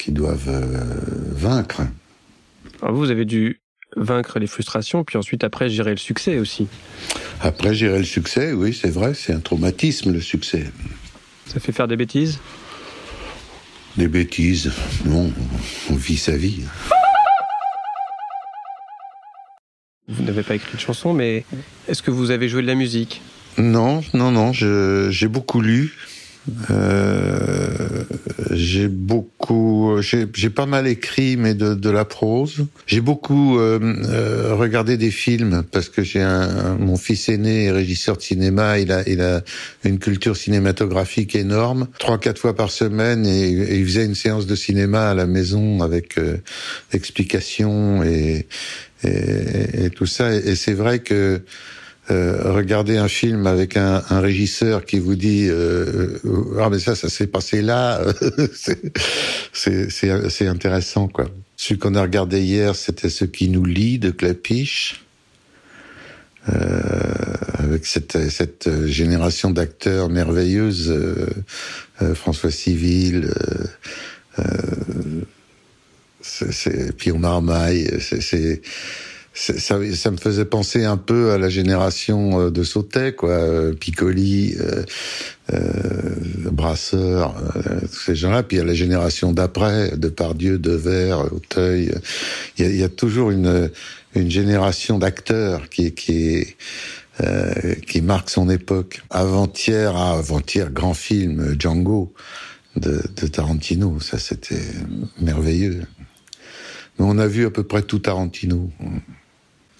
qui 0.00 0.10
doivent 0.10 0.48
euh, 0.48 0.84
vaincre. 1.30 1.82
Alors 2.82 2.96
vous, 2.96 3.02
vous 3.02 3.12
avez 3.12 3.24
dû 3.24 3.60
vaincre 3.96 4.40
les 4.40 4.48
frustrations, 4.48 5.04
puis 5.04 5.16
ensuite 5.16 5.44
après 5.44 5.70
gérer 5.70 5.92
le 5.92 5.96
succès 5.96 6.40
aussi. 6.40 6.66
Après 7.40 7.72
gérer 7.72 7.98
le 7.98 8.04
succès, 8.04 8.52
oui, 8.52 8.74
c'est 8.74 8.90
vrai, 8.90 9.14
c'est 9.14 9.32
un 9.32 9.38
traumatisme 9.38 10.12
le 10.12 10.20
succès. 10.20 10.64
Ça 11.46 11.60
fait 11.60 11.70
faire 11.70 11.86
des 11.86 11.96
bêtises? 11.96 12.40
Des 13.98 14.06
bêtises, 14.06 14.70
non, 15.06 15.32
on 15.90 15.94
vit 15.96 16.16
sa 16.16 16.36
vie. 16.36 16.60
Vous 20.06 20.22
n'avez 20.22 20.44
pas 20.44 20.54
écrit 20.54 20.76
de 20.76 20.80
chanson, 20.80 21.12
mais 21.12 21.44
est-ce 21.88 22.00
que 22.02 22.12
vous 22.12 22.30
avez 22.30 22.48
joué 22.48 22.62
de 22.62 22.68
la 22.68 22.76
musique? 22.76 23.20
Non, 23.56 24.04
non, 24.14 24.30
non, 24.30 24.52
je- 24.52 25.08
j'ai 25.10 25.26
beaucoup 25.26 25.60
lu. 25.60 25.92
Euh, 26.70 28.04
j'ai 28.50 28.88
beaucoup, 28.88 29.96
j'ai 30.00 30.50
pas 30.50 30.66
mal 30.66 30.86
écrit, 30.86 31.36
mais 31.36 31.54
de, 31.54 31.74
de 31.74 31.90
la 31.90 32.04
prose. 32.04 32.66
J'ai 32.86 33.00
beaucoup 33.00 33.58
euh, 33.58 33.78
euh, 34.08 34.54
regardé 34.54 34.96
des 34.96 35.10
films 35.10 35.62
parce 35.70 35.88
que 35.88 36.02
j'ai 36.02 36.24
mon 36.78 36.96
fils 36.96 37.28
aîné 37.28 37.66
est 37.66 37.70
régisseur 37.70 38.16
de 38.16 38.22
cinéma. 38.22 38.78
Il 38.78 38.92
a, 38.92 39.08
il 39.08 39.20
a 39.20 39.42
une 39.84 39.98
culture 39.98 40.36
cinématographique 40.36 41.34
énorme. 41.34 41.88
Trois, 41.98 42.18
quatre 42.18 42.38
fois 42.38 42.54
par 42.54 42.70
semaine, 42.70 43.26
et, 43.26 43.78
il 43.78 43.84
faisait 43.84 44.04
une 44.04 44.14
séance 44.14 44.46
de 44.46 44.54
cinéma 44.54 45.10
à 45.10 45.14
la 45.14 45.26
maison 45.26 45.82
avec 45.82 46.18
euh, 46.18 46.38
explications 46.92 48.02
et, 48.02 48.46
et, 49.04 49.90
tout 49.90 50.06
ça. 50.06 50.34
Et 50.34 50.56
c'est 50.56 50.72
vrai 50.72 51.00
que 51.00 51.42
euh, 52.10 52.52
regarder 52.52 52.96
un 52.96 53.08
film 53.08 53.46
avec 53.46 53.76
un, 53.76 54.02
un 54.08 54.20
régisseur 54.20 54.84
qui 54.86 54.98
vous 54.98 55.14
dit 55.14 55.46
euh, 55.48 56.18
euh, 56.24 56.58
ah 56.60 56.68
mais 56.70 56.78
ça 56.78 56.94
ça 56.94 57.08
s'est 57.08 57.26
passé 57.26 57.60
là. 57.62 58.00
C'est- 59.52 60.46
intéressant 60.46 61.08
quoi. 61.08 61.26
Celui 61.56 61.78
qu'on 61.78 61.94
a 61.94 62.02
regardé 62.02 62.40
hier 62.40 62.74
c'était 62.76 63.10
ce 63.10 63.24
qui 63.26 63.48
nous 63.48 63.64
lie 63.64 63.98
de 63.98 64.10
Clapiche 64.10 65.04
euh, 66.48 66.80
avec 67.58 67.84
cette 67.84 68.30
cette 68.30 68.86
génération 68.86 69.50
d'acteurs 69.50 70.08
merveilleuse 70.08 70.88
euh, 70.90 71.26
euh, 72.02 72.14
François 72.14 72.50
Civil 72.50 73.30
euh, 74.38 74.44
Pierre 76.96 77.18
Marmaille 77.18 77.90
c'est- 78.00 78.62
ça, 79.38 79.94
ça 79.94 80.10
me 80.10 80.16
faisait 80.16 80.44
penser 80.44 80.84
un 80.84 80.96
peu 80.96 81.30
à 81.30 81.38
la 81.38 81.48
génération 81.48 82.40
euh, 82.40 82.50
de 82.50 82.62
Sautet, 82.62 83.12
quoi, 83.12 83.30
euh, 83.30 83.72
Piccoli, 83.72 84.56
euh, 84.58 84.82
euh, 85.52 86.50
Brasseur, 86.50 87.36
euh, 87.56 87.80
tous 87.82 88.00
ces 88.06 88.14
gens-là, 88.16 88.42
puis 88.42 88.58
à 88.58 88.64
la 88.64 88.74
génération 88.74 89.32
d'après, 89.32 89.96
de 89.96 90.08
Pardieu, 90.08 90.58
Devers, 90.58 91.32
Auteuil. 91.32 91.92
Il 92.56 92.64
y 92.64 92.68
a, 92.68 92.70
il 92.70 92.76
y 92.76 92.82
a 92.82 92.88
toujours 92.88 93.30
une, 93.30 93.70
une 94.14 94.30
génération 94.30 94.98
d'acteurs 94.98 95.68
qui, 95.68 95.92
qui 95.92 96.56
euh, 97.20 97.74
qui 97.86 98.00
marque 98.00 98.30
son 98.30 98.48
époque. 98.48 99.02
Avant-hier, 99.10 99.96
ah, 99.96 100.18
avant-hier, 100.18 100.70
grand 100.70 100.94
film, 100.94 101.56
Django 101.58 102.12
de, 102.76 103.02
de 103.16 103.26
Tarantino, 103.26 103.98
ça 103.98 104.18
c'était 104.18 104.62
merveilleux. 105.20 105.82
Mais 106.98 107.04
on 107.04 107.18
a 107.18 107.26
vu 107.26 107.44
à 107.46 107.50
peu 107.50 107.64
près 107.64 107.82
tout 107.82 107.98
Tarantino. 107.98 108.70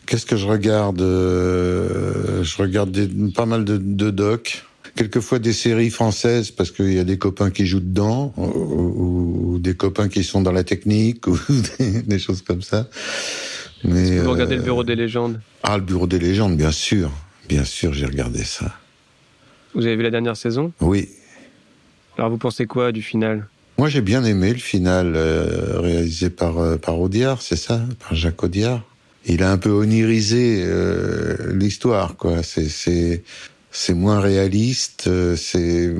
Qu'est-ce 0.08 0.24
que 0.24 0.36
je 0.36 0.46
regarde 0.46 1.02
Euh, 1.02 2.42
Je 2.42 2.56
regarde 2.56 2.90
des- 2.90 3.30
pas 3.32 3.44
mal 3.44 3.64
de, 3.64 3.76
de 3.76 4.10
docs. 4.10 4.64
Quelquefois 4.96 5.38
des 5.38 5.52
séries 5.52 5.90
françaises 5.90 6.50
parce 6.50 6.70
qu'il 6.70 6.92
y 6.94 6.98
a 6.98 7.04
des 7.04 7.18
copains 7.18 7.50
qui 7.50 7.66
jouent 7.66 7.80
dedans 7.80 8.32
ou, 8.38 8.44
ou- 8.46 9.52
ou 9.54 9.58
des 9.58 9.74
copains 9.74 10.08
qui 10.08 10.24
sont 10.24 10.40
dans 10.40 10.50
la 10.52 10.64
technique 10.64 11.26
ou 11.32 11.38
des, 11.78 12.02
des 12.02 12.18
choses 12.18 12.40
comme 12.42 12.62
ça. 12.62 12.88
Mais 13.84 14.18
Vous 14.20 14.30
regardez 14.30 14.54
euh, 14.54 14.58
le 14.58 14.64
Bureau 14.64 14.82
des 14.82 14.96
légendes? 14.96 15.40
ah 15.62 15.76
le 15.76 15.82
bureau 15.84 16.06
des 16.06 16.18
légendes, 16.18 16.56
bien 16.56 16.72
sûr, 16.72 17.10
bien 17.48 17.64
sûr, 17.64 17.92
j'ai 17.92 18.06
regardé 18.06 18.44
ça. 18.44 18.72
Vous 19.74 19.84
avez 19.86 19.96
vu 19.96 20.02
la 20.02 20.10
dernière 20.10 20.36
saison? 20.36 20.72
Oui, 20.80 21.08
Alors 22.16 22.30
vous 22.30 22.38
pensez 22.38 22.66
quoi 22.66 22.90
du 22.90 23.02
final? 23.02 23.46
Moi 23.76 23.88
j'ai 23.88 24.00
bien 24.00 24.24
aimé 24.24 24.52
le 24.52 24.58
final 24.58 25.12
euh, 25.14 25.78
réalisé 25.80 26.30
par 26.30 26.58
euh, 26.58 26.76
par 26.78 26.98
Audiard, 26.98 27.42
c'est 27.42 27.56
ça, 27.56 27.80
par 28.00 28.14
Jacques 28.16 28.42
Audiard? 28.42 28.82
Il 29.28 29.42
a 29.42 29.52
un 29.52 29.58
peu 29.58 29.70
onirisé 29.70 30.62
euh, 30.64 31.52
l'histoire, 31.54 32.16
quoi. 32.16 32.42
C'est 32.42 32.68
c'est 32.68 33.22
c'est 33.70 33.94
moins 33.94 34.20
réaliste, 34.20 35.04
euh, 35.06 35.36
c'est 35.36 35.92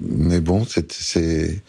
mais 0.00 0.40
bon, 0.40 0.64
c'est 0.64 0.92
c'est. 0.92 1.60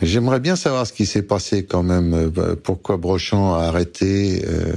J'aimerais 0.00 0.38
bien 0.38 0.54
savoir 0.54 0.86
ce 0.86 0.92
qui 0.92 1.06
s'est 1.06 1.22
passé 1.22 1.64
quand 1.64 1.82
même. 1.82 2.14
euh, 2.14 2.54
Pourquoi 2.54 2.98
Brochant 2.98 3.54
a 3.54 3.64
arrêté 3.64 4.44
euh, 4.46 4.74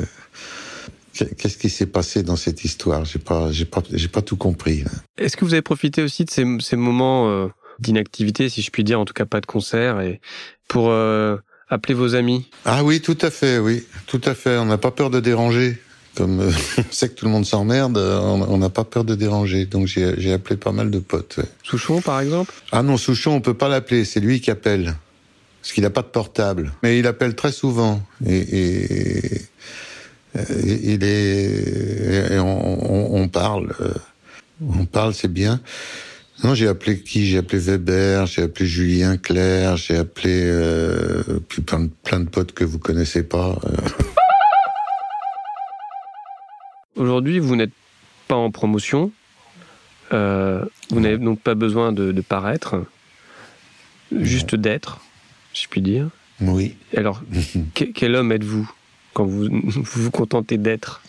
Qu'est-ce 1.38 1.58
qui 1.58 1.70
s'est 1.70 1.86
passé 1.86 2.24
dans 2.24 2.38
cette 2.38 2.64
histoire? 2.64 3.06
J'ai 3.06 3.20
pas, 3.20 3.52
j'ai 3.52 3.66
pas, 3.66 3.84
j'ai 3.92 4.08
pas 4.08 4.22
tout 4.24 4.38
compris. 4.38 4.84
Est-ce 5.18 5.38
que 5.38 5.46
vous 5.46 5.54
avez 5.54 5.62
profité 5.62 6.02
aussi 6.02 6.26
de 6.26 6.32
ces, 6.32 6.46
ces 6.62 6.76
moments 6.78 7.30
euh, 7.30 7.48
d'inactivité, 7.80 8.50
si 8.50 8.62
je 8.64 8.72
puis 8.72 8.84
dire, 8.84 9.00
en 9.00 9.06
tout 9.06 9.14
cas 9.14 9.26
pas 9.26 9.42
de 9.42 9.46
concert, 9.46 10.00
et 10.02 10.22
pour 10.68 10.90
euh, 10.90 11.38
appeler 11.72 11.94
vos 11.96 12.14
amis 12.16 12.46
Ah 12.66 12.84
oui, 12.84 13.02
tout 13.02 13.18
à 13.22 13.32
fait, 13.32 13.58
oui, 13.58 13.84
tout 14.06 14.22
à 14.26 14.36
fait. 14.36 14.58
On 14.58 14.66
n'a 14.66 14.78
pas 14.78 14.92
peur 14.92 15.10
de 15.10 15.20
déranger. 15.20 15.82
Comme 16.16 16.42
euh, 16.42 16.52
on 16.78 16.84
sait 16.92 17.08
que 17.10 17.14
tout 17.16 17.26
le 17.26 17.32
monde 17.32 17.46
s'emmerde, 17.46 17.98
on 17.98 18.58
n'a 18.58 18.70
pas 18.70 18.84
peur 18.84 19.06
de 19.06 19.16
déranger. 19.16 19.66
Donc 19.66 19.88
j'ai 19.88 20.14
j'ai 20.20 20.34
appelé 20.34 20.58
pas 20.58 20.74
mal 20.74 20.92
de 20.92 21.00
potes. 21.00 21.38
ouais. 21.38 21.46
Souchon, 21.64 22.02
par 22.02 22.20
exemple? 22.20 22.54
Ah 22.72 22.84
non, 22.84 22.98
Souchon, 22.98 23.32
on 23.32 23.42
peut 23.42 23.54
pas 23.54 23.70
l'appeler. 23.70 24.04
C'est 24.06 24.20
lui 24.20 24.42
qui 24.42 24.52
appelle, 24.52 24.94
parce 25.62 25.72
qu'il 25.74 25.84
n'a 25.84 25.90
pas 25.90 26.02
de 26.02 26.08
portable. 26.08 26.74
Mais 26.84 27.00
il 27.00 27.08
appelle 27.08 27.34
très 27.36 27.52
souvent. 27.54 28.02
Et, 28.26 28.38
et- 28.38 29.42
et 30.34 30.94
il 30.94 31.04
est, 31.04 32.34
et 32.36 32.40
on, 32.40 33.16
on- 33.18 33.22
on 33.22 33.28
parle, 33.28 33.74
euh, 33.82 33.94
on 34.66 34.86
parle, 34.86 35.14
c'est 35.14 35.28
bien. 35.32 35.60
Non, 36.44 36.56
j'ai 36.56 36.68
appelé 36.68 37.00
qui? 37.02 37.26
J'ai 37.28 37.38
appelé 37.38 37.60
Weber, 37.60 38.26
j'ai 38.26 38.42
appelé 38.44 38.66
Julien 38.66 39.18
Clerc, 39.18 39.78
j'ai 39.78 39.98
appelé 39.98 40.42
euh, 40.44 41.22
puis 41.48 41.62
plein, 41.62 41.82
de, 41.82 41.90
plein 42.04 42.20
de 42.20 42.30
potes 42.30 42.52
que 42.54 42.64
vous 42.64 42.80
connaissez 42.80 43.22
pas. 43.24 43.60
euh. 43.66 43.78
Aujourd'hui, 46.96 47.40
vous 47.40 47.56
n'êtes 47.56 47.72
pas 48.28 48.36
en 48.36 48.50
promotion. 48.52 49.12
Euh, 50.14 50.66
vous 50.90 51.00
n'avez 51.00 51.18
donc 51.18 51.40
pas 51.42 51.54
besoin 51.56 51.92
de, 51.94 52.12
de 52.12 52.22
paraître, 52.22 52.84
juste 54.12 54.56
d'être, 54.56 55.00
si 55.54 55.64
je 55.66 55.70
puis 55.70 55.82
dire. 55.82 56.10
Oui. 56.42 56.76
Alors, 56.98 57.22
que- 57.76 57.86
quel 57.86 58.16
homme 58.16 58.32
êtes-vous 58.32 58.70
quand 59.14 59.26
vous 59.26 59.48
vous, 59.64 59.84
vous 59.86 60.12
contentez 60.12 60.58
d'être? 60.58 61.04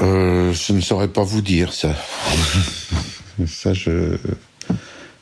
Euh, 0.00 0.54
je 0.54 0.72
ne 0.72 0.80
saurais 0.80 1.08
pas 1.08 1.22
vous 1.22 1.42
dire 1.42 1.72
ça. 1.74 1.94
ça, 3.46 3.74
je. 3.74 4.16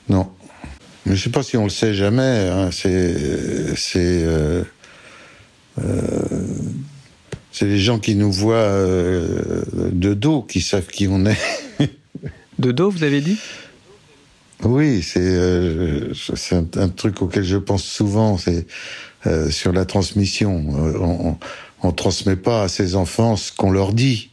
Non. 0.08 0.30
Mais 1.06 1.16
je 1.16 1.24
sais 1.24 1.30
pas 1.30 1.42
si 1.42 1.56
on 1.56 1.64
le 1.64 1.70
sait 1.70 1.94
jamais. 1.94 2.48
hein. 2.50 2.70
C'est. 2.72 3.74
C'est. 3.76 4.22
euh, 4.24 4.62
euh, 5.82 6.02
c'est 7.50 7.66
les 7.66 7.78
gens 7.78 7.98
qui 7.98 8.14
nous 8.14 8.32
voient 8.32 8.54
euh, 8.54 9.62
de 9.92 10.14
dos 10.14 10.42
qui 10.42 10.60
savent 10.60 10.86
qui 10.86 11.06
on 11.08 11.26
est. 11.26 11.38
De 12.58 12.72
dos, 12.72 12.90
vous 12.90 13.02
avez 13.02 13.20
dit? 13.20 13.36
Oui, 14.64 15.02
c'est 15.02 15.38
c'est 16.36 16.54
un, 16.54 16.66
un 16.76 16.88
truc 16.88 17.20
auquel 17.22 17.42
je 17.44 17.56
pense 17.56 17.84
souvent. 17.84 18.38
C'est 18.38 18.66
sur 19.50 19.72
la 19.72 19.84
transmission. 19.84 20.64
On, 21.00 21.36
on 21.82 21.92
transmet 21.92 22.36
pas 22.36 22.64
à 22.64 22.68
ses 22.68 22.94
enfants 22.94 23.36
ce 23.36 23.50
qu'on 23.52 23.70
leur 23.70 23.92
dit. 23.92 24.30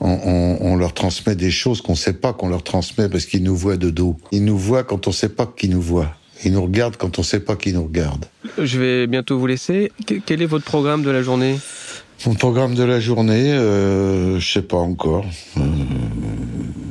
On, 0.00 0.08
on, 0.10 0.58
on 0.60 0.76
leur 0.76 0.92
transmet 0.92 1.34
des 1.36 1.50
choses 1.50 1.80
qu'on 1.80 1.94
sait 1.94 2.12
pas 2.12 2.32
qu'on 2.32 2.48
leur 2.48 2.62
transmet 2.62 3.08
parce 3.08 3.24
qu'ils 3.26 3.42
nous 3.42 3.56
voient 3.56 3.76
de 3.78 3.90
dos. 3.90 4.16
Ils 4.32 4.44
nous 4.44 4.58
voient 4.58 4.84
quand 4.84 5.08
on 5.08 5.12
sait 5.12 5.30
pas 5.30 5.46
qu'ils 5.46 5.70
nous 5.70 5.80
voient. 5.80 6.12
Ils 6.44 6.52
nous 6.52 6.62
regardent 6.62 6.96
quand 6.98 7.18
on 7.18 7.22
sait 7.22 7.40
pas 7.40 7.56
qu'ils 7.56 7.74
nous 7.74 7.84
regardent. 7.84 8.26
Je 8.62 8.78
vais 8.78 9.06
bientôt 9.06 9.38
vous 9.38 9.46
laisser. 9.46 9.90
Que- 10.06 10.16
Quel 10.24 10.42
est 10.42 10.46
votre 10.46 10.66
programme 10.66 11.02
de 11.02 11.10
la 11.10 11.22
journée? 11.22 11.58
Mon 12.26 12.34
programme 12.34 12.74
de 12.74 12.82
la 12.82 13.00
journée, 13.00 13.52
euh, 13.52 14.38
je 14.38 14.52
sais 14.52 14.62
pas 14.62 14.76
encore. 14.76 15.24
Euh, 15.56 15.60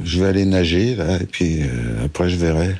je 0.03 0.19
vais 0.19 0.27
aller 0.27 0.45
nager 0.45 0.95
là 0.95 1.17
et 1.21 1.25
puis 1.25 1.61
euh, 1.61 2.05
après 2.05 2.29
je 2.29 2.37
verrai. 2.37 2.75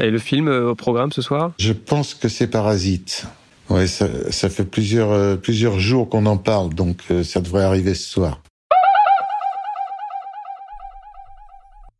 Et 0.00 0.10
le 0.10 0.18
film 0.18 0.48
euh, 0.48 0.70
au 0.70 0.74
programme 0.74 1.12
ce 1.12 1.22
soir? 1.22 1.52
Je 1.58 1.72
pense 1.72 2.14
que 2.14 2.28
c'est 2.28 2.46
Parasite. 2.46 3.24
Ouais, 3.68 3.86
ça, 3.86 4.06
ça 4.30 4.48
fait 4.48 4.64
plusieurs 4.64 5.38
plusieurs 5.40 5.80
jours 5.80 6.08
qu'on 6.08 6.26
en 6.26 6.36
parle, 6.36 6.72
donc 6.72 6.98
ça 7.24 7.40
devrait 7.40 7.64
arriver 7.64 7.94
ce 7.94 8.08
soir. 8.08 8.40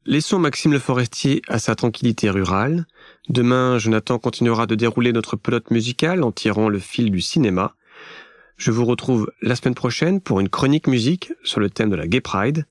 Laissons 0.08 0.38
Maxime 0.38 0.72
Le 0.72 0.78
Forestier 0.78 1.42
à 1.48 1.58
sa 1.58 1.74
tranquillité 1.74 2.30
rurale. 2.30 2.86
Demain, 3.28 3.76
Jonathan 3.78 4.20
continuera 4.20 4.66
de 4.66 4.76
dérouler 4.76 5.12
notre 5.12 5.34
pelote 5.34 5.72
musicale 5.72 6.22
en 6.22 6.30
tirant 6.30 6.68
le 6.68 6.78
fil 6.78 7.10
du 7.10 7.20
cinéma. 7.20 7.74
Je 8.56 8.70
vous 8.70 8.84
retrouve 8.84 9.32
la 9.42 9.56
semaine 9.56 9.74
prochaine 9.74 10.20
pour 10.20 10.38
une 10.38 10.48
chronique 10.48 10.86
musique 10.86 11.32
sur 11.42 11.58
le 11.58 11.70
thème 11.70 11.90
de 11.90 11.96
la 11.96 12.06
Gay 12.06 12.20
Pride. 12.20 12.66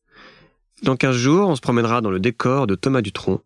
Dans 0.84 0.96
15 0.96 1.14
jours, 1.14 1.50
on 1.50 1.58
se 1.58 1.62
promènera 1.62 2.00
dans 2.00 2.10
le 2.10 2.22
décor 2.22 2.68
de 2.68 2.76
Thomas 2.76 3.02
Dutronc, 3.02 3.42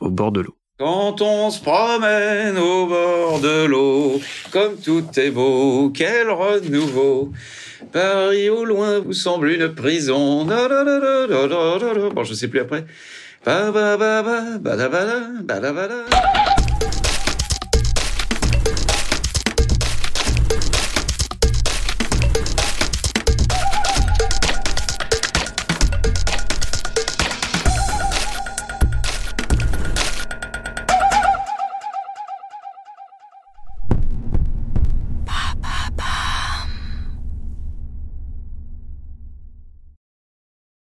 au 0.00 0.10
bord 0.10 0.32
de 0.32 0.42
l'eau. 0.42 0.54
Quand 0.78 1.22
on 1.22 1.50
se 1.50 1.62
promène 1.62 2.58
au 2.58 2.86
bord 2.86 3.40
de 3.40 3.64
l'eau, 3.64 4.20
comme 4.50 4.76
tout 4.76 5.04
est 5.16 5.30
beau, 5.30 5.90
quel 5.94 6.30
renouveau. 6.30 7.32
Paris 7.90 8.50
au 8.50 8.66
loin 8.66 8.98
vous 8.98 9.14
semble 9.14 9.50
une 9.50 9.74
prison. 9.74 10.44
Bon, 10.44 12.24
je 12.24 12.34
sais 12.34 12.48
plus 12.48 12.60
après. 12.60 12.84
Ba, 13.42 13.72
ba, 13.72 13.96
ba, 13.96 14.22
ba, 14.22 14.58
ba, 14.60 14.76
da, 14.76 14.88
ba, 14.92 15.00
da, 15.08 15.16
ba, 15.40 15.60
da, 15.60 15.72
ba, 15.72 15.88
da. 15.88 16.49